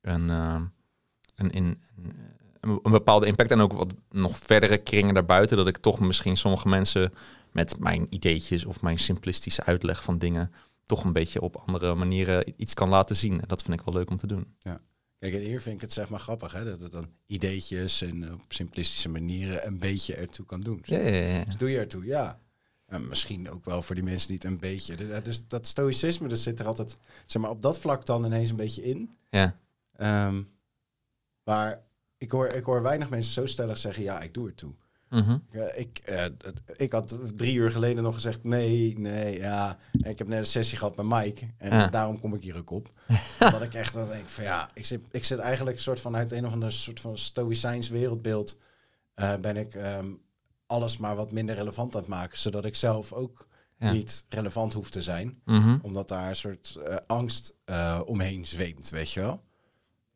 [0.00, 0.62] een, eh,
[1.36, 1.78] een, in,
[2.60, 6.36] een, een bepaalde impact en ook wat nog verdere kringen daarbuiten, dat ik toch misschien
[6.36, 7.12] sommige mensen
[7.52, 10.52] met mijn ideetjes of mijn simplistische uitleg van dingen
[10.84, 13.40] toch een beetje op andere manieren iets kan laten zien.
[13.40, 14.54] En dat vind ik wel leuk om te doen.
[15.18, 16.64] Kijk, en hier vind ik het zeg maar grappig, hè?
[16.64, 20.82] Dat het dan ideetjes en op simplistische manieren een beetje ertoe kan doen.
[20.84, 21.44] Ja, ja, ja.
[21.44, 22.04] Dus doe je ertoe?
[22.04, 22.40] Ja.
[22.86, 24.94] En misschien ook wel voor die mensen die het een beetje...
[24.94, 28.50] Dus, dus dat stoïcisme, dat zit er altijd, zeg maar, op dat vlak dan ineens
[28.50, 29.14] een beetje in.
[29.30, 29.58] ja.
[29.92, 30.42] Ehm,
[31.44, 31.82] maar
[32.18, 34.74] ik hoor, ik hoor weinig mensen zo stellig zeggen, ja, ik doe ertoe.
[35.10, 35.38] Mhm.
[35.76, 36.24] Ik, eh,
[36.76, 39.78] ik had drie uur geleden nog gezegd, nee, nee, ja.
[40.02, 41.46] En ik heb net een sessie gehad met Mike.
[41.58, 41.88] En Ja.
[41.88, 42.90] daarom kom ik hier ook op.
[43.38, 46.16] dat ik echt dan denk van, ja, ik zit, ik zit eigenlijk een soort van
[46.16, 48.58] uit een of ander soort van stoïcijns wereldbeeld.
[49.14, 50.10] eh, ben ik ehm,
[50.66, 52.38] alles maar wat minder relevant aan het maken.
[52.38, 53.48] Zodat ik zelf ook
[53.78, 53.92] Ja.
[53.92, 55.40] niet relevant hoef te zijn.
[55.44, 55.78] Mhm.
[55.82, 57.54] Omdat daar een soort eh, angst
[58.04, 59.42] omheen zweemt, weet je wel.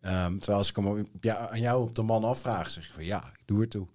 [0.01, 2.95] Ehm, terwijl als ik hem op- ja, aan jou op de man afvraag, zeg ik
[2.95, 3.87] van ja, ik doe ertoe.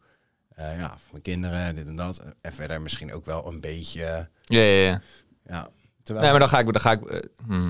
[0.56, 2.24] Eh ja, voor mijn kinderen, dit en dat.
[2.42, 5.02] En verder misschien ook wel een beetje, Ja, ja, ja.
[5.46, 5.70] ja.
[6.04, 7.30] Terwijl, Nee, maar dan ga ik, dan ga ik.
[7.46, 7.70] hmm.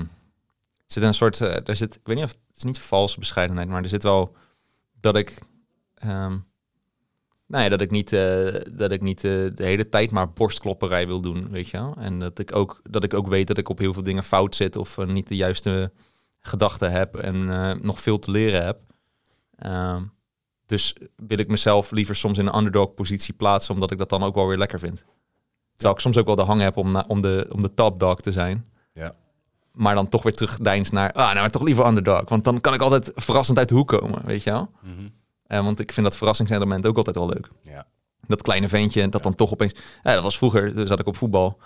[0.86, 3.18] Er zit een soort, eh, er zit, ik weet niet of het is niet valse
[3.18, 4.36] bescheidenheid, maar er zit wel
[5.00, 5.38] dat ik,
[5.94, 6.38] ehm
[7.46, 8.10] nou ja, dat ik niet,
[8.72, 11.94] dat ik niet de hele tijd maar borstklopperij wil doen, weet je wel.
[11.98, 14.54] En dat ik ook, dat ik ook weet dat ik op heel veel dingen fout
[14.54, 15.92] zit of niet de juiste
[16.40, 17.46] gedachten heb en
[17.82, 18.78] nog veel te leren heb.
[19.56, 20.02] Ehm,
[20.66, 24.22] dus wil ik mezelf liever soms in een underdog positie plaatsen, omdat ik dat dan
[24.22, 25.04] ook wel weer lekker vind.
[25.74, 28.00] Terwijl ik soms ook wel de hang heb om, na- om, de, om de top
[28.00, 28.64] dog te zijn.
[28.92, 29.12] Ja.
[29.72, 32.28] Maar dan toch weer terugdeinst naar, ah, nou, maar toch liever underdog.
[32.28, 34.70] Want dan kan ik altijd verrassend uit de hoek komen, weet je wel.
[34.82, 35.08] Mhm.
[35.46, 37.48] Eh, want ik vind dat verrassingselement ook altijd wel leuk.
[37.60, 37.86] Ja.
[38.26, 39.72] Dat kleine ventje, dat dan toch opeens...
[40.02, 41.58] Ja, dat was vroeger, toen zat ik op voetbal.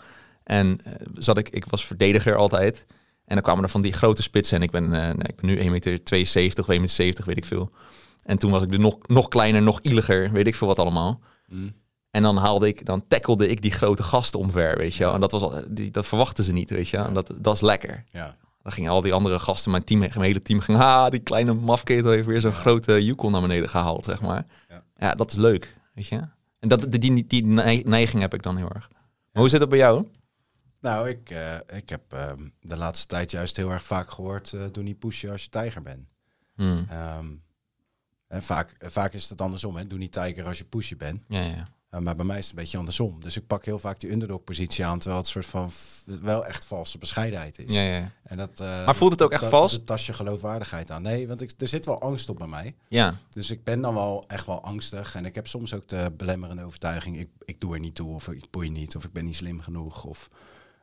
[0.44, 2.86] En eh, zat ik, ik was verdediger altijd.
[3.24, 4.56] En dan kwamen er van die grote spitsen.
[4.56, 7.70] En ik ben, eh, nee, ik ben nu 1,72 meter, 2,70 meter, weet ik veel.
[8.30, 11.20] En toen was ik er nog, nog kleiner, nog ieliger, weet ik veel wat allemaal.
[11.46, 11.68] Mhm.
[12.10, 15.14] En dan haalde ik, dan tackelde ik die grote gasten omver, weet je wel.
[15.14, 17.06] En dat, was al, die, dat verwachten ze niet, weet je wel.
[17.06, 18.04] En dat, dat is lekker.
[18.10, 18.36] ja.
[18.62, 21.52] Dan gingen al die andere gasten, mijn team, mijn hele team ging, ha, die kleine
[21.52, 24.46] mafketel heeft weer zo'n grote Yukon naar beneden gehaald, zeg maar.
[24.68, 24.82] Ja.
[24.96, 25.14] Ja.
[25.14, 26.20] dat is leuk, weet je.
[26.58, 27.44] En dat, die, die, die
[27.84, 28.88] neiging heb ik dan heel erg.
[29.32, 30.06] Maar hoe zit het bij jou?
[30.80, 34.60] Nou, ik, eh, ik heb ehm, de laatste tijd juist heel erg vaak gehoord, eh,
[34.72, 36.08] doe niet pushen als je tijger bent.
[36.54, 36.86] Hmm.
[36.88, 37.26] Ehm,
[38.30, 39.86] en vaak, vaak is het andersom, hè?
[39.86, 41.24] doe niet tijger als je pushy bent.
[41.28, 41.68] Ja, ja.
[41.94, 43.20] Uh, maar bij mij is het een beetje andersom.
[43.20, 45.70] Dus ik pak heel vaak die underdog-positie aan, terwijl het soort van
[46.20, 47.72] wel echt valse bescheidenheid is.
[47.72, 48.10] ja, ja.
[48.22, 49.72] En dat, eh, Maar voelt het ook echt vals?
[49.72, 51.02] Dat tast je geloofwaardigheid aan.
[51.02, 52.74] Nee, want ik, er zit wel angst op bij mij.
[52.88, 55.14] Ja, Dus ik ben dan wel echt wel angstig.
[55.14, 58.28] En ik heb soms ook de belemmerende overtuiging, ik, ik doe er niet toe, of
[58.28, 60.28] ik boei niet, of ik ben niet slim genoeg, of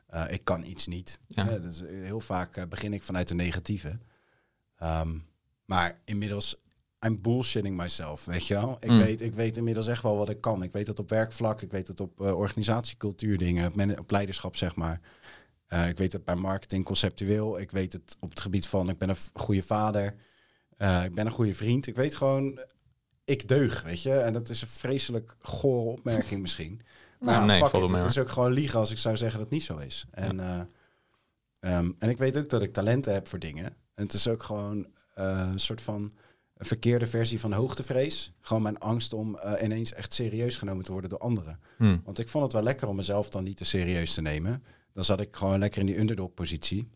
[0.06, 1.20] eh, ik kan iets niet.
[1.28, 1.44] Ja.
[1.44, 3.98] Dus heel vaak eh, begin ik vanuit de negatieve.
[4.78, 5.18] Ehm,
[5.64, 6.56] maar inmiddels,
[7.06, 8.76] I'm bullshitting myself, weet je wel.
[8.80, 8.98] Ik, Mm.
[8.98, 10.62] weet, ik weet inmiddels echt wel wat ik kan.
[10.62, 14.76] Ik weet dat op werkvlak, ik weet dat op uh, organisatiecultuur dingen, op, leiderschap zeg
[14.76, 15.00] maar.
[15.68, 17.60] Uh, ik weet het bij marketing conceptueel.
[17.60, 20.14] Ik weet het op het gebied van, ik ben een goede vader.
[20.78, 21.86] Uh, ik ben een goede vriend.
[21.86, 22.60] Ik weet gewoon,
[23.24, 24.12] ik deug, weet je.
[24.18, 26.80] En dat is een vreselijk gore opmerking misschien.
[27.20, 29.46] Maar Nou, nee, fuck it, het is ook gewoon liegen als ik zou zeggen dat
[29.46, 30.06] het niet zo is.
[30.10, 30.60] En, eh,
[31.60, 33.64] ehm, en ik weet ook dat ik talenten heb voor dingen.
[33.94, 36.12] En het is ook gewoon een soort van
[36.58, 38.32] een verkeerde versie van hoogtevrees.
[38.40, 41.60] Gewoon mijn angst om uh, ineens echt serieus genomen te worden door anderen.
[41.76, 42.02] Hmm.
[42.04, 44.62] Want ik vond het wel lekker om mezelf dan niet te serieus te nemen.
[44.92, 46.88] Dan zat ik gewoon lekker in die underdog-positie.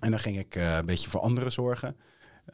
[0.00, 1.96] En dan ging ik uh, een beetje voor anderen zorgen.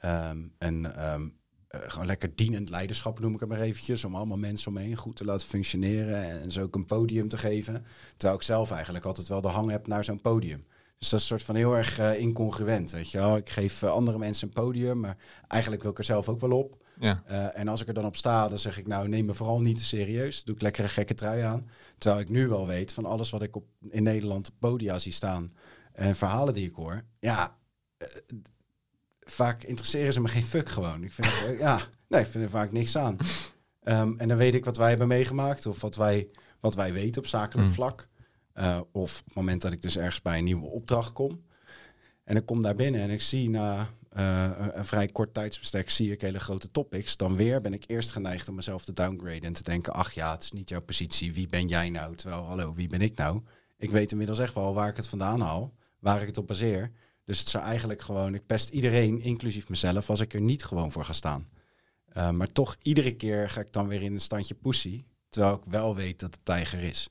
[0.04, 1.36] Um, en um,
[1.70, 4.04] uh, gewoon lekker dienend leiderschap noem ik het maar eventjes.
[4.04, 6.24] Om allemaal mensen om me heen goed te laten functioneren.
[6.24, 7.84] En, en zo ook een podium te geven.
[8.16, 10.66] Terwijl ik zelf eigenlijk altijd wel de hang heb naar zo'n podium.
[11.04, 13.36] Dus dat is een soort van heel erg eh, incongruent, weet je wel.
[13.36, 15.16] Ik geef eh, andere mensen een podium, maar
[15.48, 16.82] eigenlijk wil ik er zelf ook wel op.
[17.00, 17.22] Ja.
[17.26, 19.60] Eh, en als ik er dan op sta, dan zeg ik nou, neem me vooral
[19.60, 20.44] niet te serieus.
[20.44, 21.68] Doe ik lekker een gekke trui aan.
[21.98, 25.12] Terwijl ik nu wel weet van alles wat ik op, in Nederland op podia zie
[25.12, 25.50] staan
[25.92, 27.04] en verhalen die ik hoor.
[27.18, 27.56] Ja,
[29.20, 31.04] vaak interesseren ze me geen fuck gewoon.
[31.04, 33.16] Ik vind het, ja, nee, ik vind er vaak niks aan.
[33.82, 36.28] Ehm, en dan weet ik wat wij hebben meegemaakt of wat wij,
[36.60, 37.74] wat wij weten op zakelijk Mm.
[37.74, 38.08] vlak.
[38.54, 41.44] Eh, of op het moment dat ik dus ergens bij een nieuwe opdracht kom.
[42.24, 46.12] En ik kom daar binnen en ik zie na eh, een, vrij kort tijdsbestek zie
[46.12, 47.16] ik hele grote topics.
[47.16, 50.32] Dan weer ben ik eerst geneigd om mezelf te downgraden en te denken, ach ja,
[50.32, 51.32] het is niet jouw positie.
[51.32, 52.16] Wie ben jij nou?
[52.16, 53.42] Terwijl, hallo, wie ben ik nou?
[53.78, 56.90] Ik weet inmiddels echt wel waar ik het vandaan haal, waar ik het op baseer.
[57.24, 60.92] Dus het zou eigenlijk gewoon, ik pest iedereen, inclusief mezelf, als ik er niet gewoon
[60.92, 61.48] voor ga staan.
[62.06, 65.62] Eh, maar toch, iedere keer ga ik dan weer in een standje pussy, terwijl ik
[65.68, 67.08] wel weet dat het tijger is.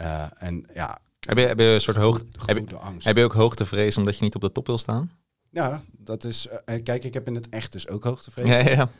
[0.00, 3.06] Eh, en ja, Heb je, heb je een soort hoog, gevoed- heb, je- gevoelde angst.
[3.06, 5.10] heb je ook hoogtevrees omdat je niet op de top wil staan?
[5.50, 6.46] Ja, dat is.
[6.46, 8.48] eh, kijk, ik heb in het echt dus ook hoogtevrees.
[8.48, 8.90] Ja, ja, ja.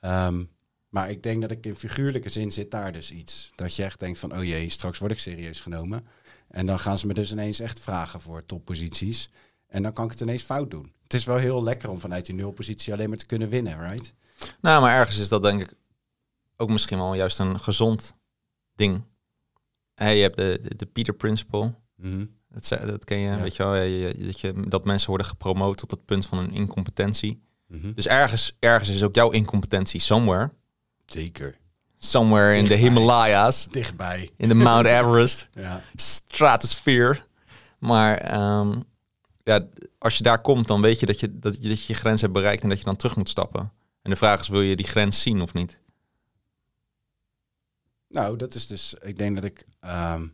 [0.00, 0.44] Ehm,
[0.88, 3.50] maar ik denk dat ik in figuurlijke zin zit daar dus iets.
[3.54, 6.06] Dat je echt denkt van, oh jee, straks word ik serieus genomen.
[6.48, 9.30] En dan gaan ze me dus ineens echt vragen voor topposities.
[9.66, 10.92] En dan kan ik het ineens fout doen.
[11.02, 14.14] Het is wel heel lekker om vanuit die nulpositie alleen maar te kunnen winnen, right?
[14.60, 15.72] Nou, maar ergens is dat denk ik
[16.56, 18.14] ook misschien wel juist een gezond
[18.74, 19.02] ding.
[19.94, 21.74] Hey, je hebt de, de, de Peter Principle.
[22.48, 23.40] Dat, ze- dat ken je, Ja.
[23.40, 23.74] weet je wel.
[23.74, 27.42] je- dat, je, dat mensen worden gepromoot tot het punt van een incompetentie.
[27.68, 27.92] Mhm.
[27.94, 30.50] Dus ergens, ergens is ook jouw incompetentie somewhere.
[31.06, 31.56] Zeker.
[31.96, 32.74] Somewhere in de.
[32.74, 33.68] Himalaya's.
[33.70, 34.30] Dichtbij.
[34.36, 35.48] In de Mount Everest.
[35.52, 35.82] Ja.
[35.94, 37.18] Stratosphere.
[37.78, 38.80] Maar ehm,
[39.42, 39.66] ja,
[39.98, 42.20] als je daar komt, dan weet je dat je, dat je dat je je grens
[42.20, 43.72] hebt bereikt en dat je dan terug moet stappen.
[44.02, 45.80] En de vraag is, wil je die grens zien of niet?
[48.14, 50.26] Nou, dat is dus, ik denk dat ik, ehm,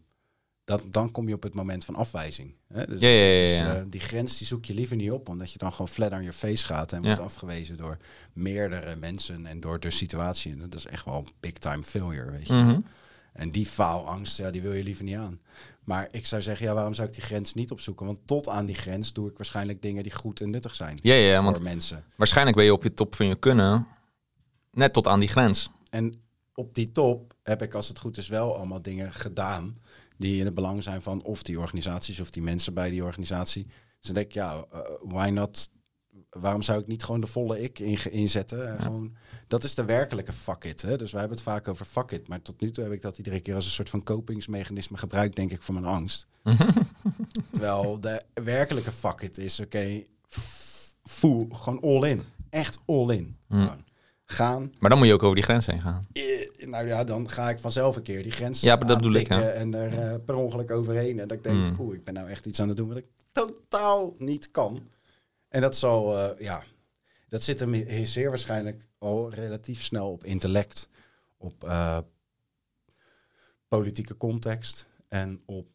[0.64, 2.54] dat, dan kom je op het moment van afwijzing.
[2.68, 2.86] Hè?
[2.86, 5.52] Dus, Ja, ja, ja, dus, eh, die grens die zoek je liever niet op, omdat
[5.52, 7.96] je dan gewoon flat on your face gaat en wordt afgewezen door
[8.32, 10.52] meerdere mensen en door de situatie.
[10.52, 12.54] En dat is echt wel een big time failure, weet je.
[12.54, 12.80] Mhm.
[13.32, 15.40] En die faalangst, ja, die wil je liever niet aan.
[15.84, 18.06] Maar ik zou zeggen, ja, waarom zou ik die grens niet opzoeken?
[18.06, 21.14] Want tot aan die grens doe ik waarschijnlijk dingen die goed en nuttig zijn Ja,
[21.14, 22.04] ja, voor want mensen.
[22.16, 23.86] waarschijnlijk ben je op je top van je kunnen,
[24.72, 25.70] net tot aan die grens.
[25.90, 26.22] En
[26.60, 29.76] op die top heb ik, als het goed is, wel allemaal dingen gedaan
[30.16, 33.64] die in het belang zijn van of die organisaties of die mensen bij die organisatie.
[33.64, 35.70] Dus dan denk ik, ja, eh, why not?
[36.30, 38.68] Waarom zou ik niet gewoon de volle ik in, inzetten?
[38.68, 40.82] En gewoon, dat is de werkelijke fuck it.
[40.82, 40.96] Hè?
[40.96, 42.28] Dus wij hebben het vaak over fuck it.
[42.28, 45.36] Maar tot nu toe heb ik dat iedere keer als een soort van kopingsmechanisme gebruikt,
[45.36, 46.26] denk ik, voor mijn angst.
[47.52, 50.02] Terwijl de werkelijke fuck it is, oké,
[51.02, 52.22] voel gewoon all in.
[52.50, 53.36] Echt all in.
[53.46, 53.84] Hmm.
[54.32, 56.02] Gaan, Maar dan moet je ook over die grens heen gaan.
[56.12, 59.12] eh, nou ja, dan ga ik vanzelf een keer die grens Ja, maar dat bedoel
[59.14, 59.40] ik, ja.
[59.48, 61.20] En er eh, per ongeluk overheen.
[61.20, 61.80] En dat ik denk, Mm.
[61.80, 64.88] oeh, ik ben nou echt iets aan het doen wat ik totaal niet kan.
[65.48, 66.62] En dat zal, eh, ja,
[67.28, 70.88] dat zit hem he- zeer waarschijnlijk al relatief snel op intellect,
[71.36, 71.98] op eh,
[73.68, 75.66] politieke context en op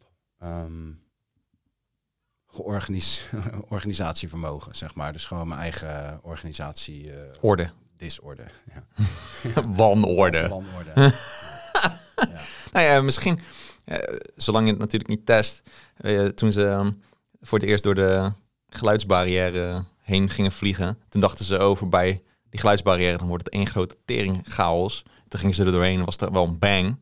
[2.45, 3.29] georganis-
[3.69, 5.13] organisatievermogen, zeg maar.
[5.13, 7.69] Dus gewoon mijn eigen organisatie eh Orde.
[7.97, 8.43] Disorde.
[8.73, 9.61] Ja.
[9.75, 10.47] Wanorde.
[10.47, 10.93] Wanorde.
[12.71, 13.39] Nou ja, misschien,
[13.85, 15.69] eh, zolang je het natuurlijk niet test.
[15.97, 16.91] eh, toen ze ehm,
[17.41, 18.31] voor het eerst door de
[18.69, 23.67] geluidsbarrière heen gingen vliegen, toen dachten ze over bij die geluidsbarrière, dan wordt het één
[23.67, 25.03] grote tering chaos.
[25.27, 26.97] Toen gingen ze er doorheen en was er wel een bang.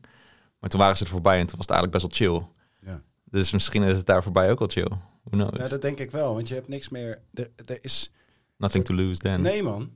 [0.58, 2.46] Maar toen waren ze er voorbij en toen was het eigenlijk best wel chill.
[2.90, 3.02] Ja.
[3.24, 4.88] Dus misschien is het daar voorbij ook wel chill.
[5.22, 5.56] Who knows?
[5.58, 7.18] Ja, dat denk ik wel, want je hebt niks meer.
[7.34, 8.10] Er, er is.
[8.56, 9.40] Nothing to lose then.
[9.42, 9.90] Nee, man.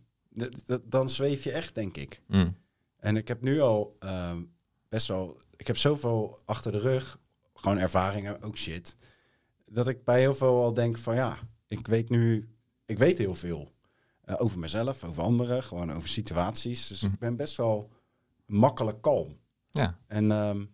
[0.84, 2.22] Dan zweef je echt, denk ik.
[2.26, 2.56] Mm.
[2.96, 4.42] En ik heb nu al ehm,
[4.88, 5.40] best wel.
[5.56, 7.18] Ik heb zoveel achter de rug,
[7.54, 8.96] gewoon ervaringen, ook shit.
[9.66, 12.48] Dat ik bij heel veel al denk van ja, ik weet nu,
[12.86, 13.72] ik weet heel veel
[14.24, 16.86] eh, over mezelf, over anderen, gewoon over situaties.
[16.86, 17.12] Dus Mhm.
[17.12, 17.90] ik ben best wel
[18.46, 19.38] makkelijk kalm.
[19.70, 19.98] Ja.
[20.06, 20.64] En ehm,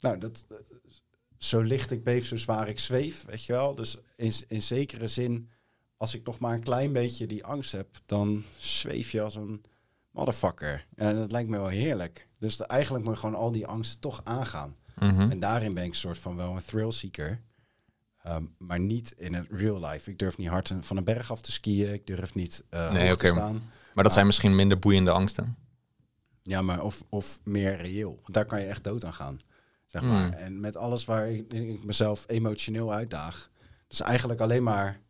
[0.00, 0.56] nou, dat, eh,
[1.38, 3.74] zo licht ik beef, zo zwaar ik zweef, weet je wel.
[3.74, 5.50] Dus in, in zekere zin,
[5.98, 9.64] als ik nog maar een klein beetje die angst heb, dan zweef je als een
[10.10, 10.84] motherfucker.
[10.94, 12.28] En dat lijkt me wel heerlijk.
[12.38, 14.76] Dus de- eigenlijk moet je gewoon al die angsten toch aangaan.
[14.98, 15.30] Mhm.
[15.30, 17.40] En daarin ben ik een soort van wel een thrill seeker.
[18.22, 20.10] Ehm, maar niet in het real life.
[20.10, 21.92] Ik durf niet hard van een berg af te skiën.
[21.92, 23.62] Ik durf niet eh Nee, hoog te staan.
[23.94, 25.56] Maar dat zijn misschien minder boeiende angsten.
[26.42, 28.14] Ja, maar of, of meer reëel.
[28.22, 29.38] Want daar kan je echt dood aan gaan.
[29.86, 30.10] Zeg Hmm.
[30.10, 30.32] maar.
[30.32, 33.50] En met alles waar ik, ik mezelf emotioneel uitdaag.
[33.88, 35.00] Dus eigenlijk alleen maar.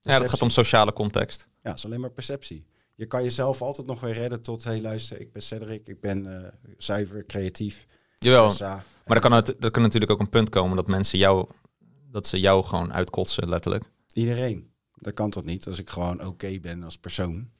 [0.00, 1.48] Ja, dat gaat om sociale context.
[1.62, 2.66] Ja, het is alleen maar perceptie.
[2.94, 4.64] Je kan jezelf altijd nog weer redden tot...
[4.64, 5.88] hé, hey, luister, ik ben Cedric.
[5.88, 7.86] Ik ben eh, zuiver, creatief.
[8.18, 8.54] Jawel,
[9.06, 11.48] maar er kan, het, er kan natuurlijk ook een punt komen dat mensen jou
[12.10, 13.84] dat ze jou gewoon uitkotsen, letterlijk.
[14.12, 14.70] Iedereen.
[14.94, 17.50] Dat kan toch niet als ik gewoon oké ben als persoon.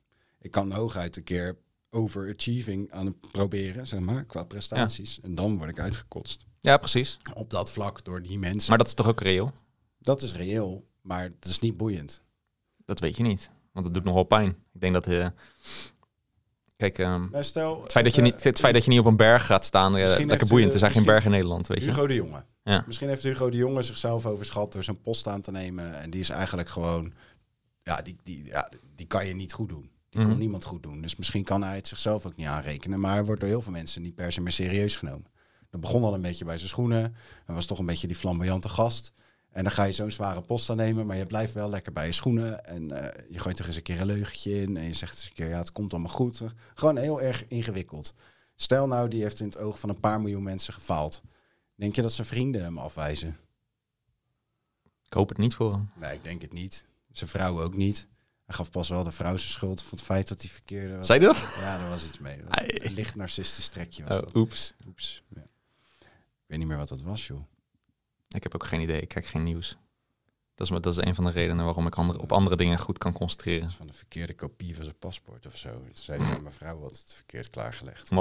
[0.41, 1.59] Ik kan hooguit een keer
[1.91, 5.21] overachieving aan het proberen, zeg maar, qua prestaties.
[5.21, 6.47] En dan word ik uitgekotst.
[6.61, 7.19] Ja, precies.
[7.35, 8.69] Op dat vlak door die mensen.
[8.69, 9.53] Maar dat is toch ook reëel?
[9.99, 12.23] dat is reëel, maar het is niet boeiend.
[12.91, 13.51] Dat weet je niet.
[13.73, 14.49] Want het doet nogal pijn.
[14.73, 15.07] Ik denk dat...
[15.07, 15.27] eh
[16.77, 19.17] kijk, Maar stel, het, feit dat je niet, het feit dat je niet op een
[19.17, 20.73] berg gaat staan, eh, lekker boeiend.
[20.73, 21.85] Er zijn geen bergen in Nederland, weet je.
[21.89, 22.45] Hugo de Jonge.
[22.63, 22.85] Ja.
[22.87, 25.95] Misschien heeft Hugo de Jonge zichzelf overschat door zijn post aan te nemen.
[26.01, 27.13] En die is eigenlijk gewoon...
[27.83, 29.91] Ja, die, die, ja, die kan je niet goed doen.
[30.09, 30.29] Die Mhm.
[30.29, 31.01] kon niemand goed doen.
[31.03, 33.01] Dus misschien kan hij het zichzelf ook niet aanrekenen.
[33.01, 35.27] Maar hij wordt door heel veel mensen niet per se meer serieus genomen.
[35.71, 37.17] Dat begon al een beetje bij zijn schoenen.
[37.45, 39.13] Hij was toch een beetje die flamboyante gast.
[39.51, 42.13] En dan ga je zo'n zware post aannemen, maar je blijft wel lekker bij je
[42.13, 42.65] schoenen.
[42.65, 44.77] En eh, je gooit er eens een keer een leugentje in.
[44.77, 46.43] En je zegt eens een keer, ja, het komt allemaal goed.
[46.75, 48.15] Gewoon heel erg ingewikkeld.
[48.57, 51.23] Stel nou, die heeft in het oog van een paar miljoen mensen gefaald.
[51.75, 53.39] Denk je dat zijn vrienden hem afwijzen?
[55.07, 55.91] Ik hoop het niet voor hem.
[55.99, 56.85] Nee, ik denk het niet.
[57.13, 58.07] Zijn vrouw ook niet.
[58.45, 61.07] Hij gaf pas wel de vrouw zijn schuld van het feit dat hij verkeerde was.
[61.07, 61.37] Zei dat?
[61.37, 62.39] Ja, daar was iets mee.
[62.49, 64.35] Was een licht narcistisch trekje was Oh, dat.
[64.35, 64.73] oeps.
[64.87, 65.23] Oeps.
[65.35, 65.41] Ja.
[66.01, 67.41] Ik weet niet meer wat dat was, joh.
[68.35, 69.01] Ik heb ook geen idee.
[69.01, 69.77] Ik kijk geen nieuws.
[70.55, 72.99] Dat is, dat is een van de redenen waarom ik andere, op andere dingen goed
[72.99, 73.61] kan concentreren.
[73.61, 75.69] Dat is van een verkeerde kopie van zijn paspoort of zo.
[75.69, 78.09] Toen zei mijn vrouw had het verkeerd klaargelegd.
[78.09, 78.17] Ja,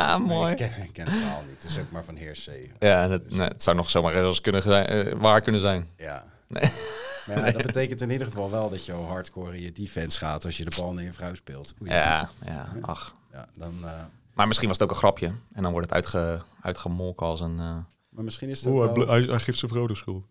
[0.00, 0.50] maar Mooi.
[0.50, 1.62] Ik ken, ik ken het verhaal niet.
[1.62, 2.50] Het is ook maar van heer C.
[2.78, 5.88] Ja, en het, nee, het zou nog zomaar eens kunnen zijn, eh, waar kunnen zijn.
[5.96, 6.24] Ja.
[6.46, 6.70] Nee.
[7.26, 10.18] Maar ja, dat betekent in ieder geval wel dat je al hardcore in je defense
[10.18, 11.74] gaat als je de bal naar je vrouw speelt.
[11.82, 11.90] Oei.
[11.90, 13.16] Ja, ja, ach.
[13.32, 14.02] Ja, dan, eh,
[14.40, 15.34] Maar misschien was het ook een grapje.
[15.52, 17.58] En dan wordt het uitge, uitgemolken als een...
[17.58, 17.78] eh,
[18.08, 20.24] maar misschien is het wel- hij, geeft zijn vrouw de schuld.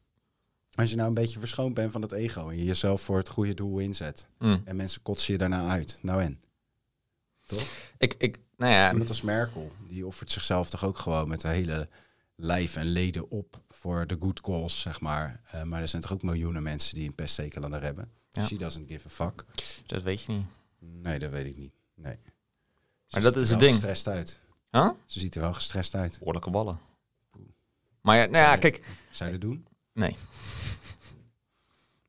[0.73, 3.29] Als je nou een beetje verschoond bent van het ego en je jezelf voor het
[3.29, 4.61] goede doel inzet Mm.
[4.65, 5.99] en mensen kotsen je daarna uit.
[6.01, 6.41] Nou en?
[7.45, 7.65] Toch?
[7.97, 11.47] Ik, ik, nou ja, Net als Merkel, die offert zichzelf toch ook gewoon met de
[11.47, 11.89] hele
[12.35, 15.41] lijf en leden op voor de good cause, zeg maar.
[15.51, 18.11] Eh, maar er zijn toch ook miljoenen mensen die een haar hebben.
[18.31, 18.41] Ja.
[18.43, 19.45] She doesn't give a fuck.
[19.85, 20.45] dat weet je niet.
[20.79, 21.73] Nee, dat weet ik niet.
[21.95, 22.17] Nee.
[23.09, 23.73] Ze Maar dat ziet is er het wel ding.
[23.73, 24.39] gestrest uit.
[24.71, 24.89] Huh?
[25.05, 26.17] Ze ziet er wel gestrest uit.
[26.17, 26.79] Behoorlijke ballen.
[28.01, 28.97] Maar ja, nou ja, kijk.
[29.11, 29.67] Zou je dat doen?
[29.93, 30.15] Nee.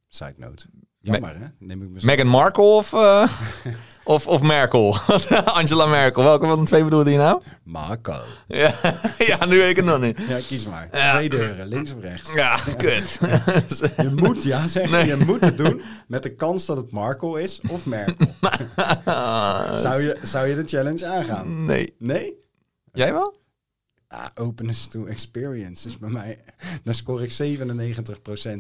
[0.09, 0.67] Side note.
[1.03, 1.47] Jammer, hè?
[1.59, 2.03] Neem ik.
[2.03, 3.29] Meghan Markle of, eh,
[4.05, 4.97] of, of Merkel?
[5.45, 6.23] Angela Merkel.
[6.23, 7.41] Welke van de twee bedoelde je nou?
[7.65, 8.21] Marco.
[8.49, 8.73] Ja,
[9.19, 10.19] ja nu weet ik het nog niet.
[10.29, 10.89] Ja, kies maar.
[10.93, 11.13] Ja.
[11.13, 12.31] Twee deuren, links of rechts.
[12.35, 13.19] Ja, kut.
[13.97, 15.07] Je moet, ja, zeg Nee.
[15.07, 18.27] je, je moet het doen met de kans dat het Marco is of Merkel.
[19.77, 21.65] Zou je, zou je de challenge aangaan?
[21.65, 21.95] Nee.
[21.99, 22.35] Nee?
[22.93, 23.39] Jij wel?
[24.13, 26.39] Ah, openness to experience is bij mij...
[26.85, 27.35] Dan scoor ik 97%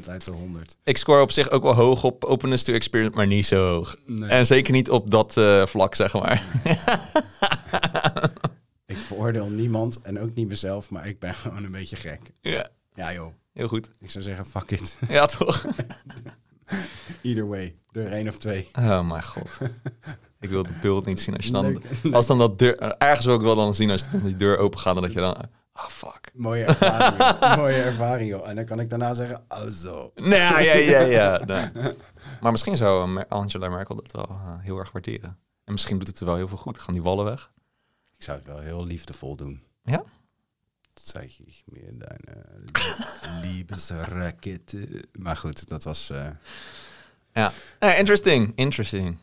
[0.06, 0.76] uit de 100.
[0.84, 3.96] Ik score op zich ook wel hoog op openness to experience, maar niet zo hoog.
[4.06, 4.28] Nee.
[4.30, 6.44] En zeker niet op dat eh, vlak, zeg maar.
[8.86, 12.20] Ik veroordeel niemand en ook niet mezelf, maar ik ben gewoon een beetje gek.
[12.40, 13.90] ja, Ja joh, heel goed.
[13.98, 14.98] ik zou zeggen fuck it.
[15.08, 15.66] Ja, toch?
[17.22, 18.68] Either way, deur één of twee.
[18.72, 19.58] Oh mijn god.
[20.40, 21.82] Ik wil het beeld niet zien als je dan...
[22.12, 22.78] Als dan dat deur...
[22.78, 25.20] Ergens wil ik wel dan zien als dan die deur open gaat en dat je
[25.20, 25.36] dan...
[25.72, 26.30] Ah, fuck.
[26.34, 27.56] Mooie ervaring.
[27.62, 28.48] Mooie ervaring joh.
[28.48, 30.12] En dan kan ik daarna zeggen, also.
[30.14, 31.40] Nee, ja, ja, ja.
[31.46, 31.94] Nee.
[32.40, 35.38] Maar misschien zou eh, Angela Merkel dat wel eh, heel erg waarderen.
[35.64, 36.78] En misschien doet het er wel heel veel goed.
[36.78, 37.50] Gaan die wallen weg?
[38.16, 39.62] Ik zou het wel heel liefdevol doen.
[39.84, 40.02] Ja?
[40.94, 45.04] Dat zei ik meer dan uh, liebesrakette.
[45.12, 46.10] Maar goed, dat was...
[46.10, 46.26] eh,
[47.34, 47.52] Ja.
[47.78, 48.52] Eh, interesting.
[48.54, 49.16] Interesting.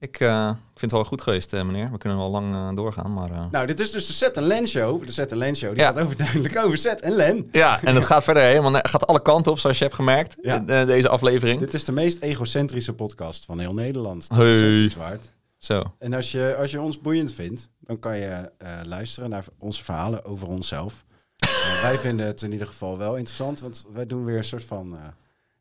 [0.00, 1.90] Ik eh, vind het wel goed geweest, eh, meneer.
[1.90, 3.30] We kunnen wel lang eh, doorgaan, maar...
[3.50, 5.06] Nou, dit is dus de Set en Len show.
[5.06, 5.86] De Set en Len show, die Ja.
[5.86, 7.48] gaat overduidelijk over Set en Len.
[7.52, 8.70] Ja, en het gaat verder helemaal...
[8.70, 10.36] naar- gaat alle kanten op, zoals je hebt gemerkt.
[10.42, 10.58] Ja.
[10.84, 11.60] deze aflevering.
[11.60, 14.28] Dit is de meest egocentrische podcast van heel Nederland.
[14.28, 14.92] Dat Hey.
[14.96, 15.32] waard.
[15.56, 15.82] Zo.
[15.98, 18.52] En als je, als je ons boeiend vindt, dan kan je
[18.84, 21.04] luisteren naar onze verhalen over onszelf.
[21.82, 24.96] Wij vinden het in ieder geval wel interessant, want wij doen weer een soort van...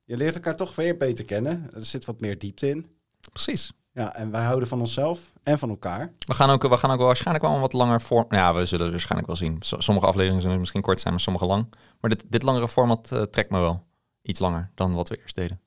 [0.04, 1.70] je leert elkaar toch weer beter kennen.
[1.74, 2.86] Er zit wat meer diepte in.
[3.32, 3.72] Precies.
[3.98, 6.12] Ja, en wij houden van onszelf en van elkaar.
[6.20, 8.26] We gaan ook, we gaan ook wel waarschijnlijk wel een wat langer vorm.
[8.30, 9.56] Ja, we zullen het waarschijnlijk wel zien.
[9.62, 11.74] So- Sommige afleveringen zullen misschien kort zijn, maar sommige lang.
[12.00, 13.86] Maar dit, dit langere format eh, trekt me wel.
[14.22, 15.60] Iets langer dan wat we eerst deden.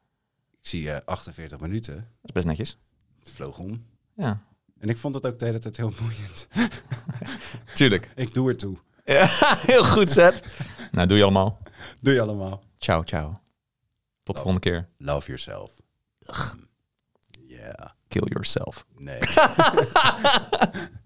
[0.61, 1.95] Ik zie eh 48 minuten.
[1.95, 2.79] Dat is best netjes.
[3.19, 3.85] Het vloog om.
[4.15, 4.41] Ja,
[4.79, 6.49] En ik vond het ook de hele tijd heel boeiend.
[7.75, 8.11] tuurlijk.
[8.25, 8.77] Ik doe er toe.
[9.05, 9.27] Ja,
[9.73, 10.43] heel goed, Zet.
[10.93, 11.59] nou, doe je allemaal.
[12.01, 12.63] Doe je allemaal.
[12.79, 13.41] Ciao, ciao.
[14.23, 14.89] Tot de volgende keer.
[14.99, 15.73] Love yourself.
[17.47, 17.91] Yeah.
[18.11, 18.85] Kill yourself.
[18.99, 19.21] Nee.